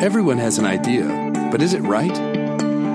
Everyone 0.00 0.38
has 0.38 0.58
an 0.58 0.64
idea, 0.64 1.08
but 1.50 1.60
is 1.60 1.74
it 1.74 1.80
right? 1.80 2.16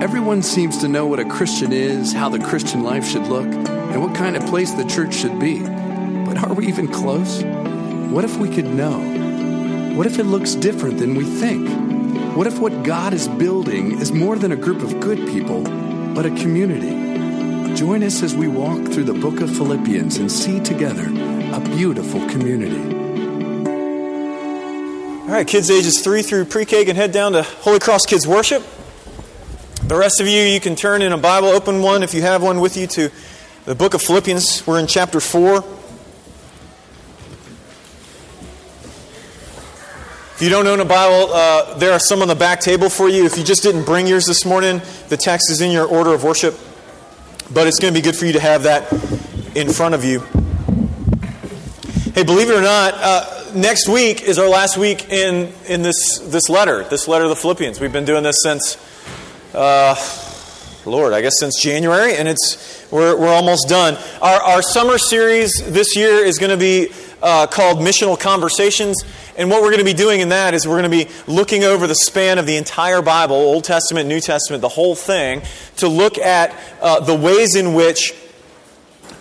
Everyone 0.02 0.40
seems 0.40 0.78
to 0.78 0.88
know 0.88 1.06
what 1.06 1.20
a 1.20 1.24
Christian 1.26 1.70
is, 1.70 2.14
how 2.14 2.30
the 2.30 2.38
Christian 2.38 2.82
life 2.82 3.06
should 3.06 3.26
look, 3.26 3.44
and 3.44 4.02
what 4.02 4.14
kind 4.14 4.38
of 4.38 4.46
place 4.46 4.72
the 4.72 4.86
church 4.86 5.14
should 5.14 5.38
be. 5.38 5.60
But 5.60 6.42
are 6.42 6.54
we 6.54 6.66
even 6.66 6.88
close? 6.88 7.44
What 8.10 8.24
if 8.24 8.38
we 8.38 8.48
could 8.48 8.64
know? 8.64 9.00
What 9.94 10.06
if 10.06 10.18
it 10.18 10.24
looks 10.24 10.54
different 10.54 10.96
than 10.96 11.14
we 11.14 11.24
think? 11.24 11.68
What 12.34 12.46
if 12.46 12.58
what 12.58 12.84
God 12.84 13.12
is 13.12 13.28
building 13.28 14.00
is 14.00 14.10
more 14.10 14.38
than 14.38 14.52
a 14.52 14.56
group 14.56 14.82
of 14.82 14.98
good 14.98 15.18
people, 15.28 15.62
but 16.14 16.24
a 16.24 16.30
community? 16.30 17.74
Join 17.74 18.02
us 18.02 18.22
as 18.22 18.34
we 18.34 18.48
walk 18.48 18.80
through 18.88 19.04
the 19.04 19.12
book 19.12 19.42
of 19.42 19.54
Philippians 19.54 20.16
and 20.16 20.32
see 20.32 20.58
together 20.58 21.04
a 21.04 21.60
beautiful 21.76 22.26
community. 22.30 23.03
All 25.34 25.40
right, 25.40 25.48
kids 25.48 25.68
ages 25.68 26.00
3 26.00 26.22
through 26.22 26.44
pre 26.44 26.64
K 26.64 26.84
can 26.84 26.94
head 26.94 27.10
down 27.10 27.32
to 27.32 27.42
Holy 27.42 27.80
Cross 27.80 28.06
Kids 28.06 28.24
Worship. 28.24 28.62
The 29.82 29.96
rest 29.96 30.20
of 30.20 30.28
you, 30.28 30.42
you 30.42 30.60
can 30.60 30.76
turn 30.76 31.02
in 31.02 31.12
a 31.12 31.18
Bible, 31.18 31.48
open 31.48 31.82
one 31.82 32.04
if 32.04 32.14
you 32.14 32.22
have 32.22 32.40
one 32.40 32.60
with 32.60 32.76
you 32.76 32.86
to 32.86 33.10
the 33.64 33.74
book 33.74 33.94
of 33.94 34.02
Philippians. 34.02 34.64
We're 34.64 34.78
in 34.78 34.86
chapter 34.86 35.18
4. 35.18 35.56
If 40.34 40.36
you 40.38 40.50
don't 40.50 40.68
own 40.68 40.78
a 40.78 40.84
Bible, 40.84 41.32
uh, 41.32 41.78
there 41.78 41.90
are 41.90 41.98
some 41.98 42.22
on 42.22 42.28
the 42.28 42.36
back 42.36 42.60
table 42.60 42.88
for 42.88 43.08
you. 43.08 43.24
If 43.24 43.36
you 43.36 43.42
just 43.42 43.64
didn't 43.64 43.86
bring 43.86 44.06
yours 44.06 44.26
this 44.26 44.44
morning, 44.44 44.82
the 45.08 45.16
text 45.16 45.50
is 45.50 45.60
in 45.60 45.72
your 45.72 45.88
order 45.88 46.14
of 46.14 46.22
worship. 46.22 46.56
But 47.52 47.66
it's 47.66 47.80
going 47.80 47.92
to 47.92 48.00
be 48.00 48.04
good 48.04 48.14
for 48.14 48.26
you 48.26 48.34
to 48.34 48.40
have 48.40 48.62
that 48.62 48.92
in 49.56 49.72
front 49.72 49.96
of 49.96 50.04
you. 50.04 50.20
Hey, 52.14 52.22
believe 52.22 52.50
it 52.50 52.54
or 52.54 52.62
not, 52.62 52.94
uh, 52.94 53.43
next 53.54 53.88
week 53.88 54.22
is 54.22 54.38
our 54.38 54.48
last 54.48 54.76
week 54.76 55.10
in, 55.10 55.52
in 55.66 55.82
this, 55.82 56.18
this 56.18 56.48
letter, 56.48 56.84
this 56.84 57.06
letter 57.08 57.24
of 57.24 57.30
the 57.30 57.36
Philippians. 57.36 57.80
We've 57.80 57.92
been 57.92 58.04
doing 58.04 58.22
this 58.22 58.42
since, 58.42 58.76
uh, 59.54 59.94
Lord, 60.84 61.12
I 61.12 61.22
guess 61.22 61.38
since 61.38 61.60
January, 61.60 62.16
and 62.16 62.28
it's, 62.28 62.86
we're, 62.90 63.18
we're 63.18 63.32
almost 63.32 63.68
done. 63.68 63.96
Our, 64.20 64.40
our 64.40 64.62
summer 64.62 64.98
series 64.98 65.52
this 65.72 65.96
year 65.96 66.24
is 66.24 66.38
going 66.38 66.50
to 66.50 66.56
be 66.56 66.88
uh, 67.22 67.46
called 67.46 67.78
Missional 67.78 68.18
Conversations. 68.18 69.02
And 69.36 69.50
what 69.50 69.62
we're 69.62 69.70
going 69.70 69.78
to 69.78 69.84
be 69.84 69.94
doing 69.94 70.20
in 70.20 70.28
that 70.28 70.54
is 70.54 70.66
we're 70.66 70.80
going 70.80 70.90
to 70.90 71.04
be 71.04 71.10
looking 71.26 71.64
over 71.64 71.86
the 71.86 71.94
span 71.94 72.38
of 72.38 72.46
the 72.46 72.56
entire 72.56 73.02
Bible, 73.02 73.36
Old 73.36 73.64
Testament, 73.64 74.08
New 74.08 74.20
Testament, 74.20 74.60
the 74.60 74.68
whole 74.68 74.94
thing, 74.94 75.42
to 75.76 75.88
look 75.88 76.18
at 76.18 76.54
uh, 76.80 77.00
the 77.00 77.14
ways 77.14 77.56
in 77.56 77.74
which 77.74 78.12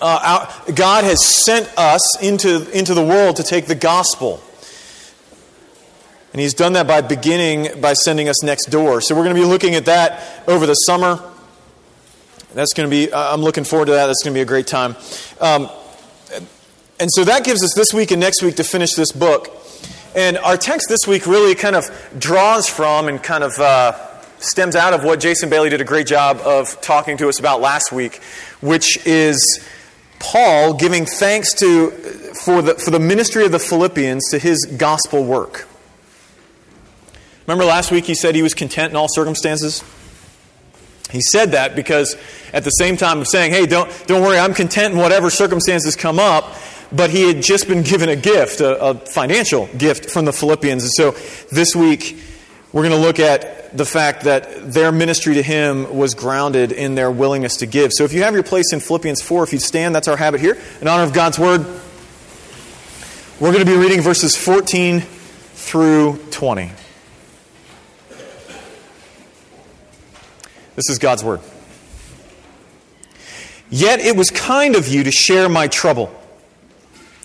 uh, 0.03 0.47
our, 0.67 0.73
God 0.73 1.05
has 1.05 1.25
sent 1.25 1.71
us 1.77 2.21
into, 2.21 2.69
into 2.77 2.93
the 2.93 3.03
world 3.03 3.37
to 3.37 3.43
take 3.43 3.67
the 3.67 3.75
gospel. 3.75 4.43
And 6.33 6.41
He's 6.41 6.53
done 6.53 6.73
that 6.73 6.87
by 6.87 6.99
beginning 6.99 7.79
by 7.79 7.93
sending 7.93 8.27
us 8.27 8.43
next 8.43 8.65
door. 8.65 8.99
So 8.99 9.15
we're 9.15 9.23
going 9.23 9.35
to 9.35 9.41
be 9.41 9.47
looking 9.47 9.75
at 9.75 9.85
that 9.85 10.43
over 10.45 10.65
the 10.65 10.73
summer. 10.73 11.23
That's 12.53 12.73
going 12.73 12.89
to 12.89 12.91
be, 12.93 13.13
I'm 13.13 13.41
looking 13.41 13.63
forward 13.63 13.85
to 13.85 13.93
that. 13.93 14.07
That's 14.07 14.21
going 14.23 14.33
to 14.33 14.37
be 14.37 14.41
a 14.41 14.45
great 14.45 14.67
time. 14.67 14.97
Um, 15.39 15.69
and 16.99 17.09
so 17.09 17.23
that 17.23 17.45
gives 17.45 17.63
us 17.63 17.73
this 17.73 17.93
week 17.93 18.11
and 18.11 18.19
next 18.19 18.43
week 18.43 18.57
to 18.57 18.63
finish 18.65 18.95
this 18.95 19.13
book. 19.13 19.55
And 20.15 20.37
our 20.37 20.57
text 20.57 20.89
this 20.89 21.07
week 21.07 21.25
really 21.25 21.55
kind 21.55 21.77
of 21.77 21.85
draws 22.19 22.67
from 22.67 23.07
and 23.07 23.23
kind 23.23 23.43
of 23.43 23.57
uh, 23.57 23.93
stems 24.39 24.75
out 24.75 24.93
of 24.93 25.05
what 25.05 25.21
Jason 25.21 25.49
Bailey 25.49 25.69
did 25.69 25.79
a 25.79 25.85
great 25.85 26.07
job 26.07 26.39
of 26.43 26.79
talking 26.81 27.15
to 27.17 27.29
us 27.29 27.39
about 27.39 27.61
last 27.61 27.91
week, 27.93 28.21
which 28.59 29.05
is 29.07 29.65
Paul 30.23 30.73
giving 30.73 31.05
thanks 31.05 31.53
to, 31.55 31.91
for, 31.91 32.61
the, 32.61 32.75
for 32.75 32.91
the 32.91 32.99
ministry 32.99 33.45
of 33.45 33.51
the 33.51 33.59
Philippians 33.59 34.29
to 34.31 34.39
his 34.39 34.65
gospel 34.65 35.23
work. 35.25 35.67
Remember 37.45 37.65
last 37.65 37.91
week 37.91 38.05
he 38.05 38.15
said 38.15 38.33
he 38.33 38.41
was 38.41 38.53
content 38.53 38.91
in 38.91 38.95
all 38.95 39.09
circumstances? 39.09 39.83
He 41.11 41.21
said 41.21 41.51
that 41.51 41.75
because 41.75 42.15
at 42.53 42.63
the 42.63 42.71
same 42.71 42.95
time 42.95 43.19
of 43.19 43.27
saying, 43.27 43.51
hey, 43.51 43.65
don't, 43.65 43.91
don't 44.07 44.21
worry, 44.23 44.39
I'm 44.39 44.53
content 44.53 44.93
in 44.93 44.99
whatever 44.99 45.29
circumstances 45.29 45.95
come 45.97 46.19
up, 46.19 46.55
but 46.91 47.09
he 47.09 47.27
had 47.27 47.43
just 47.43 47.67
been 47.67 47.83
given 47.83 48.07
a 48.07 48.15
gift, 48.15 48.61
a, 48.61 48.81
a 48.81 48.93
financial 48.95 49.67
gift 49.77 50.09
from 50.09 50.23
the 50.23 50.33
Philippians. 50.33 50.83
And 50.83 50.91
so 50.93 51.11
this 51.51 51.75
week, 51.75 52.17
we're 52.73 52.81
going 52.81 52.99
to 52.99 53.07
look 53.07 53.19
at 53.19 53.77
the 53.77 53.85
fact 53.85 54.23
that 54.23 54.73
their 54.73 54.91
ministry 54.91 55.35
to 55.35 55.43
him 55.43 55.95
was 55.95 56.15
grounded 56.15 56.71
in 56.71 56.95
their 56.95 57.11
willingness 57.11 57.57
to 57.57 57.67
give. 57.67 57.93
So 57.93 58.03
if 58.03 58.13
you 58.13 58.23
have 58.23 58.33
your 58.33 58.43
place 58.43 58.73
in 58.73 58.79
Philippians 58.79 59.21
4, 59.21 59.43
if 59.43 59.53
you 59.53 59.59
stand, 59.59 59.93
that's 59.93 60.07
our 60.07 60.17
habit 60.17 60.41
here. 60.41 60.57
In 60.81 60.87
honor 60.87 61.03
of 61.03 61.13
God's 61.13 61.37
word, 61.37 61.65
we're 63.39 63.51
going 63.51 63.63
to 63.63 63.71
be 63.71 63.77
reading 63.77 64.01
verses 64.01 64.35
14 64.35 65.01
through 65.01 66.17
20. 66.31 66.71
This 70.75 70.89
is 70.89 70.97
God's 70.97 71.23
word. 71.23 71.41
Yet 73.69 73.99
it 73.99 74.15
was 74.15 74.31
kind 74.31 74.75
of 74.75 74.87
you 74.87 75.03
to 75.03 75.11
share 75.11 75.47
my 75.47 75.67
trouble. 75.67 76.13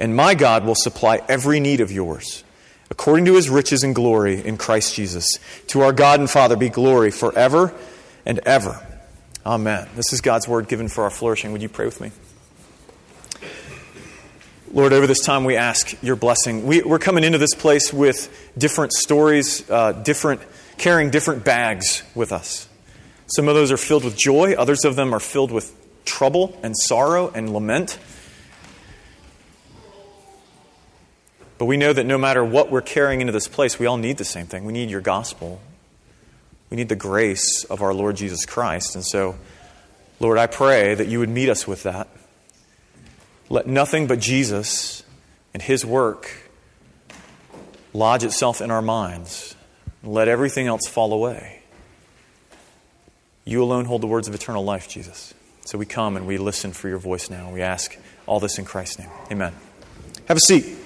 and 0.00 0.16
my 0.16 0.34
God 0.34 0.64
will 0.64 0.74
supply 0.74 1.20
every 1.28 1.60
need 1.60 1.80
of 1.80 1.92
yours 1.92 2.42
according 2.90 3.24
to 3.26 3.34
his 3.34 3.48
riches 3.48 3.84
and 3.84 3.94
glory 3.94 4.44
in 4.44 4.56
Christ 4.56 4.94
Jesus. 4.94 5.38
To 5.68 5.82
our 5.82 5.92
God 5.92 6.20
and 6.20 6.28
Father 6.28 6.56
be 6.56 6.68
glory 6.68 7.12
forever 7.12 7.72
and 8.26 8.40
ever. 8.40 8.84
Amen. 9.46 9.88
This 9.94 10.12
is 10.12 10.20
God's 10.20 10.48
word 10.48 10.68
given 10.68 10.88
for 10.88 11.04
our 11.04 11.10
flourishing. 11.10 11.52
Would 11.52 11.62
you 11.62 11.68
pray 11.68 11.86
with 11.86 12.00
me? 12.00 12.10
Lord, 14.72 14.92
over 14.92 15.06
this 15.06 15.24
time 15.24 15.44
we 15.44 15.56
ask 15.56 16.00
your 16.02 16.16
blessing. 16.16 16.66
We, 16.66 16.82
are 16.82 16.98
coming 16.98 17.24
into 17.24 17.38
this 17.38 17.54
place 17.54 17.92
with 17.92 18.52
different 18.56 18.92
stories, 18.92 19.68
uh, 19.70 19.92
different, 19.92 20.42
carrying 20.78 21.10
different 21.10 21.44
bags 21.44 22.02
with 22.14 22.32
us. 22.32 22.68
Some 23.26 23.48
of 23.48 23.54
those 23.54 23.72
are 23.72 23.76
filled 23.76 24.04
with 24.04 24.16
joy, 24.16 24.54
others 24.54 24.84
of 24.84 24.96
them 24.96 25.14
are 25.14 25.20
filled 25.20 25.52
with 25.52 25.74
trouble 26.04 26.58
and 26.62 26.76
sorrow 26.76 27.30
and 27.34 27.52
lament. 27.52 27.98
But 31.60 31.66
we 31.66 31.76
know 31.76 31.92
that 31.92 32.06
no 32.06 32.16
matter 32.16 32.42
what 32.42 32.70
we're 32.70 32.80
carrying 32.80 33.20
into 33.20 33.34
this 33.34 33.46
place, 33.46 33.78
we 33.78 33.84
all 33.84 33.98
need 33.98 34.16
the 34.16 34.24
same 34.24 34.46
thing. 34.46 34.64
We 34.64 34.72
need 34.72 34.88
your 34.88 35.02
gospel. 35.02 35.60
We 36.70 36.78
need 36.78 36.88
the 36.88 36.96
grace 36.96 37.64
of 37.64 37.82
our 37.82 37.92
Lord 37.92 38.16
Jesus 38.16 38.46
Christ. 38.46 38.94
And 38.94 39.04
so, 39.04 39.36
Lord, 40.20 40.38
I 40.38 40.46
pray 40.46 40.94
that 40.94 41.08
you 41.08 41.18
would 41.18 41.28
meet 41.28 41.50
us 41.50 41.66
with 41.66 41.82
that. 41.82 42.08
Let 43.50 43.66
nothing 43.66 44.06
but 44.06 44.20
Jesus 44.20 45.02
and 45.52 45.62
his 45.62 45.84
work 45.84 46.50
lodge 47.92 48.24
itself 48.24 48.62
in 48.62 48.70
our 48.70 48.80
minds. 48.80 49.54
Let 50.02 50.28
everything 50.28 50.66
else 50.66 50.88
fall 50.88 51.12
away. 51.12 51.62
You 53.44 53.62
alone 53.62 53.84
hold 53.84 54.00
the 54.00 54.06
words 54.06 54.28
of 54.28 54.34
eternal 54.34 54.64
life, 54.64 54.88
Jesus. 54.88 55.34
So 55.66 55.76
we 55.76 55.84
come 55.84 56.16
and 56.16 56.26
we 56.26 56.38
listen 56.38 56.72
for 56.72 56.88
your 56.88 56.96
voice 56.96 57.28
now. 57.28 57.52
We 57.52 57.60
ask 57.60 57.98
all 58.24 58.40
this 58.40 58.58
in 58.58 58.64
Christ's 58.64 59.00
name. 59.00 59.10
Amen. 59.30 59.52
Have 60.26 60.38
a 60.38 60.40
seat. 60.40 60.78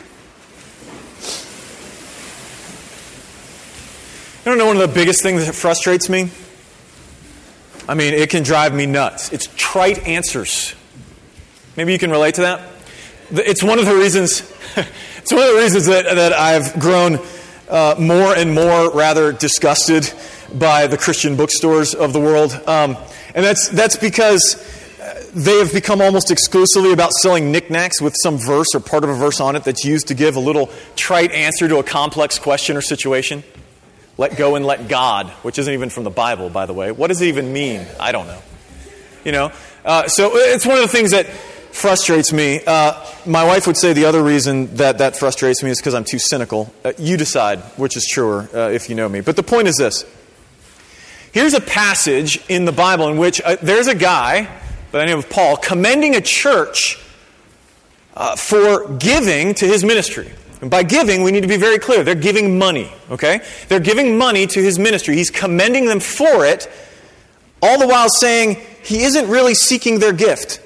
I 4.45 4.51
don't 4.51 4.59
know 4.59 4.67
one 4.67 4.77
of 4.77 4.87
the 4.87 4.95
biggest 4.95 5.23
things 5.23 5.47
that 5.47 5.55
frustrates 5.55 6.11
me? 6.11 6.29
I 7.89 7.95
mean, 7.95 8.13
it 8.13 8.29
can 8.29 8.43
drive 8.43 8.75
me 8.75 8.85
nuts. 8.85 9.33
It's 9.33 9.49
trite 9.57 10.07
answers. 10.07 10.75
Maybe 11.79 11.95
you 11.95 11.99
can 11.99 12.11
relate 12.11 12.35
to 12.35 12.43
that? 12.43 12.61
It's 13.31 13.63
one 13.63 13.79
of 13.79 13.87
the 13.87 13.95
reasons, 13.95 14.41
it's 15.17 15.33
one 15.33 15.41
of 15.41 15.49
the 15.49 15.59
reasons 15.59 15.87
that, 15.87 16.15
that 16.15 16.35
I've 16.35 16.79
grown 16.79 17.21
uh, 17.71 17.95
more 17.99 18.37
and 18.37 18.55
more 18.55 18.91
rather 18.91 19.33
disgusted 19.33 20.13
by 20.53 20.89
the 20.89 20.99
Christian 20.99 21.37
bookstores 21.37 21.95
of 21.95 22.13
the 22.13 22.21
world. 22.21 22.53
Um, 22.67 22.99
and 23.35 23.43
that's, 23.43 23.71
that's 23.71 23.97
because 23.97 24.63
they 25.35 25.59
have 25.59 25.73
become 25.73 26.03
almost 26.03 26.31
exclusively 26.31 26.93
about 26.93 27.13
selling 27.13 27.51
knickknacks 27.51 28.03
with 28.03 28.15
some 28.23 28.37
verse 28.37 28.75
or 28.75 28.81
part 28.81 29.05
of 29.05 29.11
a 29.11 29.15
verse 29.15 29.41
on 29.41 29.57
it 29.57 29.65
that's 29.65 29.87
used 29.87 30.09
to 30.09 30.15
give 30.15 30.37
a 30.37 30.41
little 30.41 30.69
trite 30.97 31.33
answer 31.33 31.67
to 31.67 31.79
a 31.79 31.83
complex 31.83 32.39
question 32.39 32.77
or 32.77 32.83
situation. 32.83 33.43
Let 34.17 34.37
go 34.37 34.55
and 34.55 34.65
let 34.65 34.89
God, 34.89 35.29
which 35.43 35.59
isn't 35.59 35.73
even 35.73 35.91
from 35.91 36.05
the 36.05 36.11
Bible, 36.11 36.51
by 36.51 36.67
the 36.67 36.73
way. 36.73 36.93
What 36.93 37.09
does 37.09 37.21
it 37.21 37.27
even 37.27 37.53
mean? 37.53 37.85
I 37.99 38.13
don't 38.13 38.27
know. 38.27 38.41
You 39.25 39.33
know? 39.33 39.53
Uh, 39.85 40.07
so 40.07 40.31
it's 40.35 40.65
one 40.65 40.77
of 40.77 40.83
the 40.83 40.89
things 40.89 41.11
that 41.11 41.27
frustrates 41.27 42.33
me. 42.33 42.61
Uh, 42.65 43.05
my 43.27 43.45
wife 43.45 43.67
would 43.67 43.77
say 43.77 43.93
the 43.93 44.05
other 44.05 44.23
reason 44.23 44.77
that 44.77 44.99
that 44.99 45.17
frustrates 45.17 45.63
me 45.63 45.71
is 45.71 45.81
because 45.81 45.95
I'm 45.95 46.05
too 46.05 46.21
cynical. 46.21 46.73
Uh, 46.85 46.93
you 46.97 47.17
decide 47.17 47.59
which 47.77 47.97
is 47.97 48.07
truer 48.07 48.49
uh, 48.55 48.71
if 48.71 48.89
you 48.89 48.95
know 48.95 49.09
me. 49.09 49.21
But 49.21 49.37
the 49.37 49.43
point 49.43 49.67
is 49.67 49.77
this 49.77 50.05
Here's 51.33 51.55
a 51.55 51.61
passage 51.61 52.41
in 52.49 52.65
the 52.65 52.73
Bible 52.73 53.09
in 53.09 53.19
which 53.19 53.41
uh, 53.41 53.57
there's 53.61 53.89
a 53.89 53.95
guy 53.95 54.45
by 54.93 55.01
the 55.01 55.07
name 55.07 55.19
of 55.19 55.29
Paul 55.29 55.57
commending 55.57 56.15
a 56.15 56.21
church 56.21 56.97
uh, 58.15 58.37
for 58.37 58.89
giving 58.99 59.55
to 59.55 59.67
his 59.67 59.83
ministry. 59.83 60.31
And 60.65 60.71
by 60.71 60.83
giving, 60.83 61.23
we 61.23 61.31
need 61.31 61.43
to 61.43 61.47
be 61.47 61.59
very 61.59 61.79
clear. 61.79 62.03
They're 62.03 62.15
giving 62.15 62.57
money, 62.57 62.91
okay? 63.11 63.43
They're 63.69 63.81
giving 63.81 64.17
money 64.17 64.47
to 64.47 64.63
his 64.63 64.79
ministry. 64.79 65.15
He's 65.15 65.29
commending 65.29 65.85
them 65.85 66.01
for 66.01 66.47
it, 66.47 66.71
all 67.61 67.79
the 67.79 67.87
while 67.87 68.09
saying 68.09 68.63
he 68.83 69.03
isn't 69.03 69.29
really 69.29 69.53
seeking 69.55 69.99
their 69.99 70.15
gift. 70.15 70.63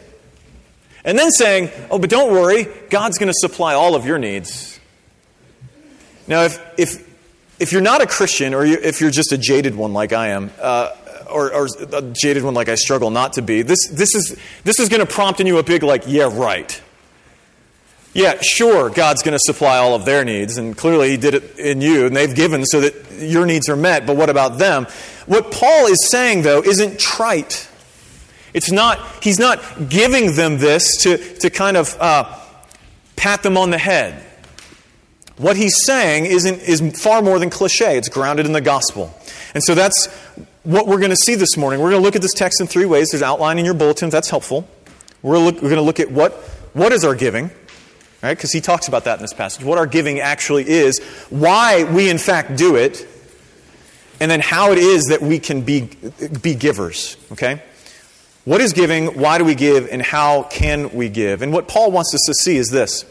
And 1.04 1.18
then 1.18 1.32
saying, 1.32 1.70
oh, 1.90 1.98
but 1.98 2.10
don't 2.10 2.30
worry, 2.30 2.68
God's 2.90 3.18
going 3.18 3.26
to 3.26 3.34
supply 3.40 3.74
all 3.74 3.96
of 3.96 4.06
your 4.06 4.18
needs. 4.18 4.78
Now, 6.28 6.44
if, 6.44 6.60
if, 6.78 7.58
if 7.58 7.72
you're 7.72 7.82
not 7.82 8.00
a 8.00 8.06
Christian, 8.06 8.54
or 8.54 8.64
you, 8.64 8.78
if 8.80 9.00
you're 9.00 9.10
just 9.10 9.32
a 9.32 9.36
jaded 9.36 9.74
one 9.74 9.94
like 9.94 10.12
I 10.12 10.28
am, 10.28 10.52
uh, 10.60 10.94
or, 11.28 11.52
or, 11.52 11.66
a 11.90 12.02
jaded 12.02 12.44
one 12.44 12.54
like 12.54 12.68
I 12.68 12.76
struggle 12.76 13.10
not 13.10 13.32
to 13.32 13.42
be, 13.42 13.62
this, 13.62 13.88
this 13.88 14.14
is, 14.14 14.36
this 14.62 14.78
is 14.78 14.88
going 14.88 15.04
to 15.04 15.12
prompt 15.12 15.40
in 15.40 15.48
you 15.48 15.58
a 15.58 15.64
big, 15.64 15.82
like, 15.82 16.04
yeah, 16.06 16.30
right. 16.32 16.80
Yeah, 18.14 18.40
sure, 18.40 18.90
God's 18.90 19.22
going 19.22 19.34
to 19.34 19.38
supply 19.38 19.76
all 19.78 19.94
of 19.94 20.04
their 20.04 20.24
needs, 20.24 20.56
and 20.56 20.76
clearly 20.76 21.10
He 21.10 21.16
did 21.16 21.34
it 21.34 21.58
in 21.58 21.80
you, 21.80 22.06
and 22.06 22.16
they've 22.16 22.34
given 22.34 22.64
so 22.64 22.80
that 22.80 22.94
your 23.20 23.46
needs 23.46 23.68
are 23.68 23.76
met, 23.76 24.06
but 24.06 24.16
what 24.16 24.30
about 24.30 24.58
them? 24.58 24.86
What 25.26 25.52
Paul 25.52 25.86
is 25.86 26.08
saying, 26.08 26.42
though, 26.42 26.62
isn't 26.62 26.98
trite. 26.98 27.68
It's 28.54 28.72
not, 28.72 28.98
he's 29.22 29.38
not 29.38 29.88
giving 29.88 30.34
them 30.34 30.58
this 30.58 31.02
to, 31.02 31.18
to 31.38 31.50
kind 31.50 31.76
of 31.76 31.96
uh, 32.00 32.38
pat 33.16 33.42
them 33.42 33.56
on 33.56 33.70
the 33.70 33.78
head. 33.78 34.24
What 35.36 35.56
he's 35.56 35.84
saying 35.84 36.26
isn't, 36.26 36.62
is 36.62 36.80
far 37.00 37.22
more 37.22 37.38
than 37.38 37.50
cliche, 37.50 37.96
it's 37.96 38.08
grounded 38.08 38.46
in 38.46 38.52
the 38.52 38.60
gospel. 38.60 39.14
And 39.54 39.62
so 39.62 39.74
that's 39.74 40.06
what 40.64 40.86
we're 40.86 40.98
going 40.98 41.10
to 41.10 41.16
see 41.16 41.34
this 41.34 41.56
morning. 41.56 41.80
We're 41.80 41.90
going 41.90 42.02
to 42.02 42.04
look 42.04 42.16
at 42.16 42.22
this 42.22 42.34
text 42.34 42.60
in 42.60 42.66
three 42.66 42.86
ways. 42.86 43.10
There's 43.10 43.22
outline 43.22 43.58
in 43.58 43.64
your 43.64 43.74
bulletin, 43.74 44.10
that's 44.10 44.30
helpful. 44.30 44.68
We're, 45.22 45.38
look, 45.38 45.56
we're 45.56 45.70
going 45.70 45.76
to 45.76 45.82
look 45.82 46.00
at 46.00 46.10
what, 46.10 46.32
what 46.72 46.92
is 46.92 47.04
our 47.04 47.14
giving, 47.14 47.50
right? 48.22 48.36
Because 48.36 48.52
he 48.52 48.60
talks 48.60 48.88
about 48.88 49.04
that 49.04 49.18
in 49.18 49.22
this 49.22 49.32
passage. 49.32 49.64
What 49.64 49.78
our 49.78 49.86
giving 49.86 50.20
actually 50.20 50.68
is, 50.68 50.98
why 51.30 51.84
we 51.84 52.10
in 52.10 52.18
fact 52.18 52.56
do 52.56 52.76
it, 52.76 53.06
and 54.20 54.30
then 54.30 54.40
how 54.40 54.72
it 54.72 54.78
is 54.78 55.04
that 55.06 55.22
we 55.22 55.38
can 55.38 55.62
be, 55.62 55.88
be 56.42 56.54
givers, 56.54 57.16
okay? 57.32 57.62
What 58.44 58.60
is 58.60 58.72
giving? 58.72 59.18
Why 59.20 59.38
do 59.38 59.44
we 59.44 59.54
give? 59.54 59.88
And 59.90 60.02
how 60.02 60.44
can 60.44 60.94
we 60.94 61.08
give? 61.08 61.42
And 61.42 61.52
what 61.52 61.68
Paul 61.68 61.92
wants 61.92 62.14
us 62.14 62.22
to 62.26 62.34
see 62.34 62.56
is 62.56 62.70
this. 62.70 63.04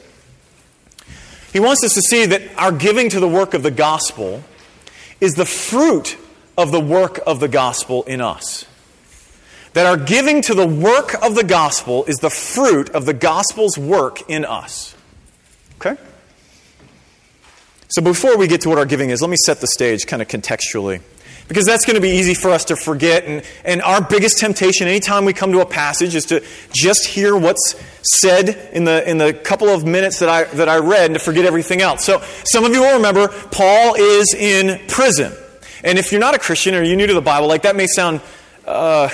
He 1.53 1.59
wants 1.59 1.83
us 1.83 1.93
to 1.93 2.01
see 2.01 2.25
that 2.25 2.41
our 2.57 2.71
giving 2.71 3.09
to 3.09 3.19
the 3.19 3.27
work 3.27 3.53
of 3.53 3.63
the 3.63 3.71
gospel 3.71 4.43
is 5.21 5.35
the 5.35 5.45
fruit 5.45 6.17
of 6.57 6.71
the 6.71 6.79
work 6.79 7.19
of 7.25 7.39
the 7.39 7.47
gospel 7.47 8.03
in 8.03 8.19
us. 8.19 8.65
That 9.73 9.85
our 9.85 9.97
giving 9.97 10.41
to 10.41 10.55
the 10.55 10.67
work 10.67 11.13
of 11.23 11.35
the 11.35 11.43
gospel 11.43 12.03
is 12.05 12.17
the 12.17 12.31
fruit 12.31 12.89
of 12.89 13.05
the 13.05 13.13
gospel's 13.13 13.77
work 13.77 14.27
in 14.29 14.43
us. 14.43 14.95
So 17.89 18.01
before 18.01 18.37
we 18.37 18.47
get 18.47 18.61
to 18.61 18.69
what 18.69 18.77
our 18.77 18.85
giving 18.85 19.11
is, 19.11 19.21
let 19.21 19.29
me 19.29 19.37
set 19.37 19.61
the 19.61 19.67
stage 19.67 20.07
kind 20.07 20.21
of 20.21 20.27
contextually 20.27 21.01
because 21.47 21.65
that's 21.65 21.85
going 21.85 21.95
to 21.95 22.01
be 22.01 22.09
easy 22.09 22.33
for 22.33 22.49
us 22.49 22.65
to 22.65 22.75
forget. 22.75 23.23
And, 23.23 23.43
and 23.63 23.81
our 23.81 24.01
biggest 24.01 24.37
temptation 24.39 24.87
anytime 24.87 25.23
we 25.23 25.31
come 25.31 25.53
to 25.53 25.61
a 25.61 25.65
passage 25.65 26.13
is 26.13 26.25
to 26.25 26.43
just 26.73 27.07
hear 27.07 27.37
what's 27.37 27.75
said 28.01 28.69
in 28.73 28.83
the, 28.83 29.09
in 29.09 29.17
the 29.17 29.33
couple 29.33 29.69
of 29.69 29.85
minutes 29.85 30.19
that 30.19 30.27
I, 30.27 30.43
that 30.55 30.67
I 30.67 30.79
read 30.79 31.05
and 31.05 31.13
to 31.13 31.19
forget 31.19 31.45
everything 31.45 31.81
else. 31.81 32.03
So 32.03 32.21
some 32.43 32.65
of 32.65 32.73
you 32.73 32.81
will 32.81 32.97
remember 32.97 33.29
Paul 33.51 33.95
is 33.95 34.33
in 34.33 34.85
prison. 34.87 35.31
And 35.83 35.97
if 35.97 36.11
you're 36.11 36.21
not 36.21 36.35
a 36.35 36.39
Christian 36.39 36.75
or 36.75 36.83
you're 36.83 36.97
new 36.97 37.07
to 37.07 37.13
the 37.13 37.21
Bible, 37.21 37.47
like 37.47 37.61
that 37.61 37.77
may 37.77 37.87
sound 37.87 38.19
uh, 38.65 39.09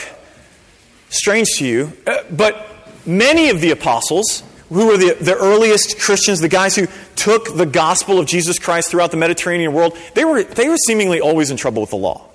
strange 1.09 1.49
to 1.57 1.65
you, 1.65 1.93
uh, 2.07 2.23
but 2.31 2.67
many 3.05 3.49
of 3.49 3.61
the 3.61 3.69
apostles 3.69 4.41
who 4.73 4.87
were 4.87 4.97
the, 4.97 5.15
the 5.19 5.35
earliest 5.35 5.99
Christians, 5.99 6.39
the 6.39 6.49
guys 6.49 6.75
who 6.75 6.87
took 7.15 7.55
the 7.55 7.65
gospel 7.65 8.19
of 8.19 8.25
Jesus 8.25 8.59
Christ 8.59 8.89
throughout 8.89 9.11
the 9.11 9.17
Mediterranean 9.17 9.73
world, 9.73 9.97
they 10.15 10.25
were, 10.25 10.43
they 10.43 10.67
were 10.67 10.77
seemingly 10.77 11.21
always 11.21 11.51
in 11.51 11.57
trouble 11.57 11.81
with 11.81 11.91
the 11.91 11.97
law. 11.97 12.25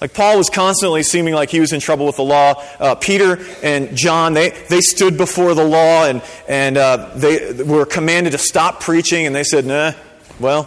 Like 0.00 0.12
Paul 0.12 0.36
was 0.36 0.50
constantly 0.50 1.02
seeming 1.02 1.34
like 1.34 1.48
he 1.48 1.60
was 1.60 1.72
in 1.72 1.80
trouble 1.80 2.06
with 2.06 2.16
the 2.16 2.24
law. 2.24 2.62
Uh, 2.78 2.94
Peter 2.94 3.38
and 3.62 3.96
John, 3.96 4.34
they, 4.34 4.50
they 4.68 4.80
stood 4.80 5.16
before 5.16 5.54
the 5.54 5.64
law 5.64 6.04
and, 6.04 6.22
and 6.48 6.76
uh, 6.76 7.12
they 7.16 7.62
were 7.62 7.86
commanded 7.86 8.32
to 8.32 8.38
stop 8.38 8.80
preaching, 8.80 9.26
and 9.26 9.34
they 9.34 9.44
said, 9.44 9.64
nah, 9.64 9.92
well, 10.38 10.64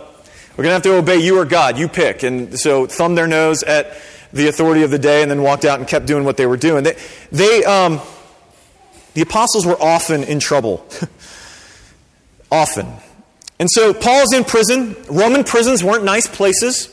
we're 0.57 0.63
going 0.63 0.69
to 0.69 0.73
have 0.73 0.83
to 0.83 0.97
obey 0.97 1.17
you 1.17 1.37
or 1.37 1.45
God. 1.45 1.77
You 1.77 1.87
pick. 1.87 2.23
And 2.23 2.59
so 2.59 2.85
thumbed 2.87 3.17
their 3.17 3.27
nose 3.27 3.63
at 3.63 3.95
the 4.33 4.47
authority 4.47 4.83
of 4.83 4.91
the 4.91 4.99
day 4.99 5.21
and 5.21 5.31
then 5.31 5.41
walked 5.41 5.63
out 5.63 5.79
and 5.79 5.87
kept 5.87 6.05
doing 6.05 6.23
what 6.25 6.37
they 6.37 6.45
were 6.45 6.57
doing. 6.57 6.83
They, 6.83 6.97
they 7.31 7.63
um, 7.63 8.01
the 9.19 9.23
apostles 9.23 9.65
were 9.65 9.75
often 9.81 10.23
in 10.23 10.39
trouble. 10.39 10.87
often. 12.51 12.87
And 13.59 13.67
so 13.69 13.93
Paul's 13.93 14.31
in 14.31 14.45
prison. 14.45 14.95
Roman 15.09 15.43
prisons 15.43 15.83
weren't 15.83 16.05
nice 16.05 16.25
places. 16.25 16.87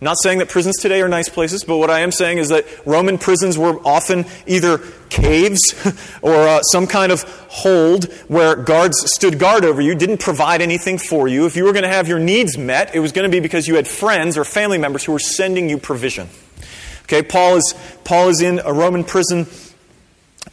I'm 0.00 0.06
not 0.06 0.16
saying 0.22 0.38
that 0.38 0.48
prisons 0.48 0.78
today 0.78 1.02
are 1.02 1.08
nice 1.08 1.28
places, 1.28 1.62
but 1.62 1.76
what 1.76 1.90
I 1.90 2.00
am 2.00 2.12
saying 2.12 2.38
is 2.38 2.48
that 2.48 2.64
Roman 2.86 3.18
prisons 3.18 3.58
were 3.58 3.78
often 3.86 4.24
either 4.46 4.78
caves 5.10 5.74
or 6.22 6.32
uh, 6.32 6.62
some 6.62 6.86
kind 6.86 7.12
of 7.12 7.24
hold 7.50 8.10
where 8.28 8.56
guards 8.56 9.12
stood 9.12 9.38
guard 9.38 9.66
over 9.66 9.82
you, 9.82 9.94
didn't 9.94 10.20
provide 10.20 10.62
anything 10.62 10.96
for 10.96 11.28
you. 11.28 11.44
If 11.44 11.56
you 11.56 11.64
were 11.64 11.74
going 11.74 11.82
to 11.82 11.90
have 11.90 12.08
your 12.08 12.18
needs 12.18 12.56
met, 12.56 12.94
it 12.94 13.00
was 13.00 13.12
going 13.12 13.30
to 13.30 13.30
be 13.30 13.40
because 13.40 13.68
you 13.68 13.74
had 13.74 13.86
friends 13.86 14.38
or 14.38 14.46
family 14.46 14.78
members 14.78 15.04
who 15.04 15.12
were 15.12 15.18
sending 15.18 15.68
you 15.68 15.76
provision. 15.76 16.30
Okay, 17.02 17.22
Paul 17.22 17.56
is, 17.56 17.74
Paul 18.04 18.30
is 18.30 18.40
in 18.40 18.60
a 18.64 18.72
Roman 18.72 19.04
prison 19.04 19.46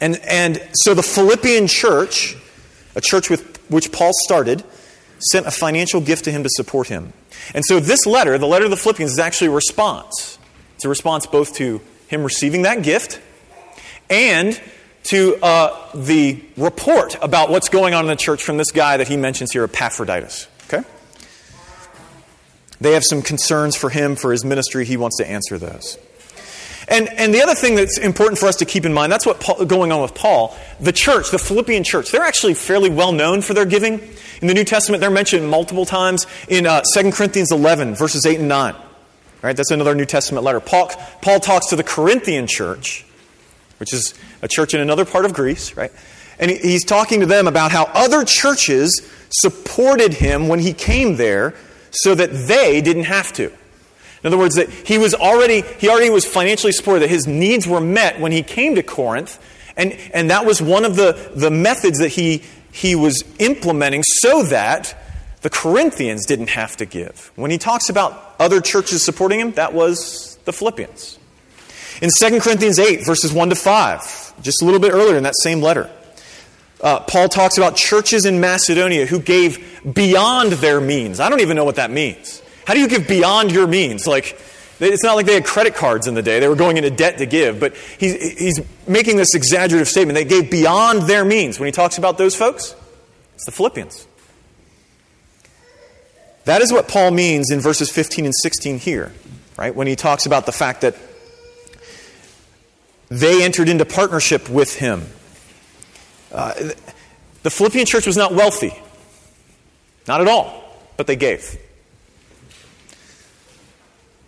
and, 0.00 0.16
and 0.24 0.66
so 0.72 0.94
the 0.94 1.02
Philippian 1.02 1.66
church, 1.66 2.36
a 2.94 3.00
church 3.00 3.30
with 3.30 3.58
which 3.70 3.92
Paul 3.92 4.12
started, 4.24 4.64
sent 5.18 5.46
a 5.46 5.50
financial 5.50 6.00
gift 6.00 6.24
to 6.24 6.32
him 6.32 6.42
to 6.42 6.48
support 6.50 6.88
him. 6.88 7.12
And 7.54 7.64
so 7.66 7.80
this 7.80 8.06
letter, 8.06 8.38
the 8.38 8.46
letter 8.46 8.64
of 8.64 8.70
the 8.70 8.76
Philippians, 8.76 9.12
is 9.12 9.18
actually 9.18 9.48
a 9.48 9.52
response. 9.52 10.38
It's 10.76 10.84
a 10.84 10.88
response 10.88 11.26
both 11.26 11.54
to 11.56 11.80
him 12.06 12.22
receiving 12.22 12.62
that 12.62 12.82
gift 12.82 13.20
and 14.08 14.60
to 15.04 15.36
uh, 15.42 15.90
the 15.94 16.42
report 16.56 17.16
about 17.22 17.50
what's 17.50 17.68
going 17.68 17.94
on 17.94 18.04
in 18.04 18.08
the 18.08 18.16
church 18.16 18.42
from 18.42 18.56
this 18.56 18.70
guy 18.70 18.96
that 18.98 19.08
he 19.08 19.16
mentions 19.16 19.52
here, 19.52 19.64
Epaphroditus. 19.64 20.48
Okay? 20.66 20.86
They 22.80 22.92
have 22.92 23.04
some 23.04 23.22
concerns 23.22 23.74
for 23.74 23.90
him, 23.90 24.16
for 24.16 24.32
his 24.32 24.44
ministry. 24.44 24.84
He 24.84 24.96
wants 24.96 25.16
to 25.18 25.28
answer 25.28 25.58
those. 25.58 25.98
And, 26.90 27.08
and 27.18 27.34
the 27.34 27.42
other 27.42 27.54
thing 27.54 27.74
that's 27.74 27.98
important 27.98 28.38
for 28.38 28.46
us 28.46 28.56
to 28.56 28.64
keep 28.64 28.86
in 28.86 28.94
mind, 28.94 29.12
that's 29.12 29.26
what's 29.26 29.64
going 29.64 29.92
on 29.92 30.00
with 30.00 30.14
Paul. 30.14 30.56
The 30.80 30.92
church, 30.92 31.30
the 31.30 31.38
Philippian 31.38 31.84
church, 31.84 32.10
they're 32.10 32.22
actually 32.22 32.54
fairly 32.54 32.88
well 32.88 33.12
known 33.12 33.42
for 33.42 33.52
their 33.52 33.66
giving. 33.66 34.00
In 34.40 34.48
the 34.48 34.54
New 34.54 34.64
Testament, 34.64 35.00
they're 35.00 35.10
mentioned 35.10 35.48
multiple 35.50 35.84
times 35.84 36.26
in 36.48 36.66
uh, 36.66 36.82
2 36.94 37.12
Corinthians 37.12 37.52
11, 37.52 37.94
verses 37.94 38.24
8 38.24 38.38
and 38.38 38.48
9. 38.48 38.74
Right, 39.40 39.56
that's 39.56 39.70
another 39.70 39.94
New 39.94 40.06
Testament 40.06 40.44
letter. 40.44 40.58
Paul, 40.58 40.90
Paul 41.22 41.38
talks 41.38 41.66
to 41.68 41.76
the 41.76 41.84
Corinthian 41.84 42.48
church, 42.48 43.04
which 43.78 43.92
is 43.92 44.14
a 44.42 44.48
church 44.48 44.74
in 44.74 44.80
another 44.80 45.04
part 45.04 45.24
of 45.24 45.32
Greece, 45.32 45.76
right? 45.76 45.92
And 46.40 46.50
he's 46.50 46.84
talking 46.84 47.20
to 47.20 47.26
them 47.26 47.46
about 47.46 47.70
how 47.70 47.84
other 47.94 48.24
churches 48.24 49.08
supported 49.30 50.14
him 50.14 50.48
when 50.48 50.58
he 50.58 50.72
came 50.72 51.16
there 51.16 51.54
so 51.90 52.14
that 52.14 52.32
they 52.32 52.80
didn't 52.80 53.04
have 53.04 53.32
to. 53.34 53.52
In 54.22 54.28
other 54.28 54.38
words, 54.38 54.56
that 54.56 54.70
he 54.70 54.98
was 54.98 55.14
already, 55.14 55.62
he 55.78 55.88
already 55.88 56.10
was 56.10 56.24
financially 56.24 56.72
supported, 56.72 57.00
that 57.00 57.10
his 57.10 57.26
needs 57.26 57.66
were 57.66 57.80
met 57.80 58.20
when 58.20 58.32
he 58.32 58.42
came 58.42 58.74
to 58.74 58.82
Corinth. 58.82 59.38
And, 59.76 59.92
and 60.12 60.30
that 60.30 60.44
was 60.44 60.60
one 60.60 60.84
of 60.84 60.96
the, 60.96 61.30
the 61.34 61.50
methods 61.50 61.98
that 61.98 62.08
he, 62.08 62.42
he 62.72 62.96
was 62.96 63.22
implementing 63.38 64.02
so 64.02 64.42
that 64.44 64.96
the 65.42 65.50
Corinthians 65.50 66.26
didn't 66.26 66.50
have 66.50 66.76
to 66.78 66.86
give. 66.86 67.30
When 67.36 67.50
he 67.50 67.58
talks 67.58 67.88
about 67.88 68.34
other 68.40 68.60
churches 68.60 69.04
supporting 69.04 69.38
him, 69.38 69.52
that 69.52 69.72
was 69.72 70.36
the 70.44 70.52
Philippians. 70.52 71.18
In 72.02 72.10
2 72.16 72.40
Corinthians 72.40 72.78
8, 72.78 73.04
verses 73.04 73.32
1 73.32 73.50
to 73.50 73.54
5, 73.54 74.42
just 74.42 74.62
a 74.62 74.64
little 74.64 74.80
bit 74.80 74.92
earlier 74.92 75.16
in 75.16 75.22
that 75.24 75.36
same 75.36 75.60
letter, 75.60 75.90
uh, 76.80 77.00
Paul 77.00 77.28
talks 77.28 77.56
about 77.56 77.76
churches 77.76 78.24
in 78.24 78.40
Macedonia 78.40 79.06
who 79.06 79.20
gave 79.20 79.80
beyond 79.94 80.52
their 80.52 80.80
means. 80.80 81.18
I 81.18 81.28
don't 81.28 81.40
even 81.40 81.56
know 81.56 81.64
what 81.64 81.76
that 81.76 81.90
means. 81.90 82.42
How 82.68 82.74
do 82.74 82.80
you 82.80 82.88
give 82.88 83.08
beyond 83.08 83.50
your 83.50 83.66
means? 83.66 84.06
Like, 84.06 84.38
it's 84.78 85.02
not 85.02 85.14
like 85.14 85.24
they 85.24 85.32
had 85.32 85.46
credit 85.46 85.74
cards 85.74 86.06
in 86.06 86.12
the 86.12 86.20
day. 86.20 86.38
They 86.38 86.48
were 86.48 86.54
going 86.54 86.76
into 86.76 86.90
debt 86.90 87.16
to 87.16 87.24
give. 87.24 87.58
But 87.58 87.74
he's, 87.74 88.38
he's 88.38 88.60
making 88.86 89.16
this 89.16 89.34
exaggerative 89.34 89.88
statement. 89.88 90.16
They 90.16 90.26
gave 90.26 90.50
beyond 90.50 91.04
their 91.04 91.24
means. 91.24 91.58
When 91.58 91.64
he 91.66 91.72
talks 91.72 91.96
about 91.96 92.18
those 92.18 92.36
folks, 92.36 92.76
it's 93.36 93.46
the 93.46 93.52
Philippians. 93.52 94.06
That 96.44 96.60
is 96.60 96.70
what 96.70 96.88
Paul 96.88 97.10
means 97.12 97.50
in 97.50 97.60
verses 97.60 97.90
15 97.90 98.26
and 98.26 98.34
16 98.34 98.80
here, 98.80 99.14
right? 99.56 99.74
When 99.74 99.86
he 99.86 99.96
talks 99.96 100.26
about 100.26 100.44
the 100.44 100.52
fact 100.52 100.82
that 100.82 100.94
they 103.08 103.44
entered 103.44 103.70
into 103.70 103.86
partnership 103.86 104.50
with 104.50 104.76
him. 104.76 105.06
Uh, 106.30 106.52
the 107.44 107.50
Philippian 107.50 107.86
church 107.86 108.06
was 108.06 108.18
not 108.18 108.34
wealthy, 108.34 108.74
not 110.06 110.20
at 110.20 110.28
all, 110.28 110.78
but 110.98 111.06
they 111.06 111.16
gave. 111.16 111.58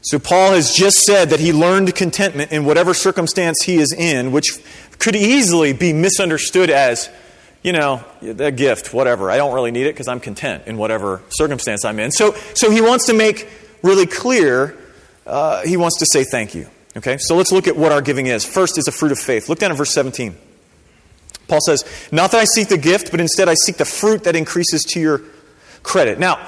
So, 0.02 0.18
Paul 0.18 0.52
has 0.52 0.74
just 0.74 0.98
said 0.98 1.30
that 1.30 1.40
he 1.40 1.52
learned 1.52 1.94
contentment 1.94 2.52
in 2.52 2.64
whatever 2.64 2.94
circumstance 2.94 3.62
he 3.62 3.76
is 3.76 3.92
in, 3.92 4.32
which 4.32 4.58
could 4.98 5.16
easily 5.16 5.72
be 5.72 5.92
misunderstood 5.92 6.70
as, 6.70 7.10
you 7.62 7.72
know, 7.72 8.02
a 8.22 8.50
gift, 8.50 8.94
whatever. 8.94 9.30
I 9.30 9.36
don't 9.36 9.54
really 9.54 9.70
need 9.70 9.86
it 9.86 9.94
because 9.94 10.08
I'm 10.08 10.20
content 10.20 10.64
in 10.66 10.78
whatever 10.78 11.20
circumstance 11.30 11.84
I'm 11.84 11.98
in. 11.98 12.12
So, 12.12 12.34
so 12.54 12.70
he 12.70 12.80
wants 12.80 13.06
to 13.06 13.14
make 13.14 13.48
really 13.82 14.06
clear, 14.06 14.76
uh, 15.26 15.62
he 15.62 15.76
wants 15.76 15.98
to 15.98 16.06
say 16.06 16.24
thank 16.24 16.54
you. 16.54 16.68
Okay, 16.96 17.18
so 17.18 17.36
let's 17.36 17.52
look 17.52 17.68
at 17.68 17.76
what 17.76 17.92
our 17.92 18.02
giving 18.02 18.26
is. 18.26 18.44
First 18.44 18.76
is 18.76 18.88
a 18.88 18.92
fruit 18.92 19.12
of 19.12 19.18
faith. 19.18 19.48
Look 19.48 19.58
down 19.58 19.70
at 19.70 19.76
verse 19.76 19.92
17. 19.92 20.36
Paul 21.46 21.60
says, 21.60 21.84
Not 22.10 22.32
that 22.32 22.38
I 22.38 22.44
seek 22.44 22.68
the 22.68 22.78
gift, 22.78 23.10
but 23.10 23.20
instead 23.20 23.48
I 23.48 23.54
seek 23.54 23.76
the 23.76 23.84
fruit 23.84 24.24
that 24.24 24.34
increases 24.34 24.82
to 24.90 25.00
your 25.00 25.22
credit. 25.82 26.18
Now, 26.18 26.46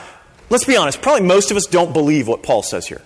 let's 0.50 0.64
be 0.64 0.76
honest, 0.76 1.00
probably 1.00 1.26
most 1.26 1.50
of 1.50 1.56
us 1.56 1.66
don't 1.66 1.92
believe 1.92 2.28
what 2.28 2.42
Paul 2.42 2.62
says 2.62 2.87
here. 2.87 3.02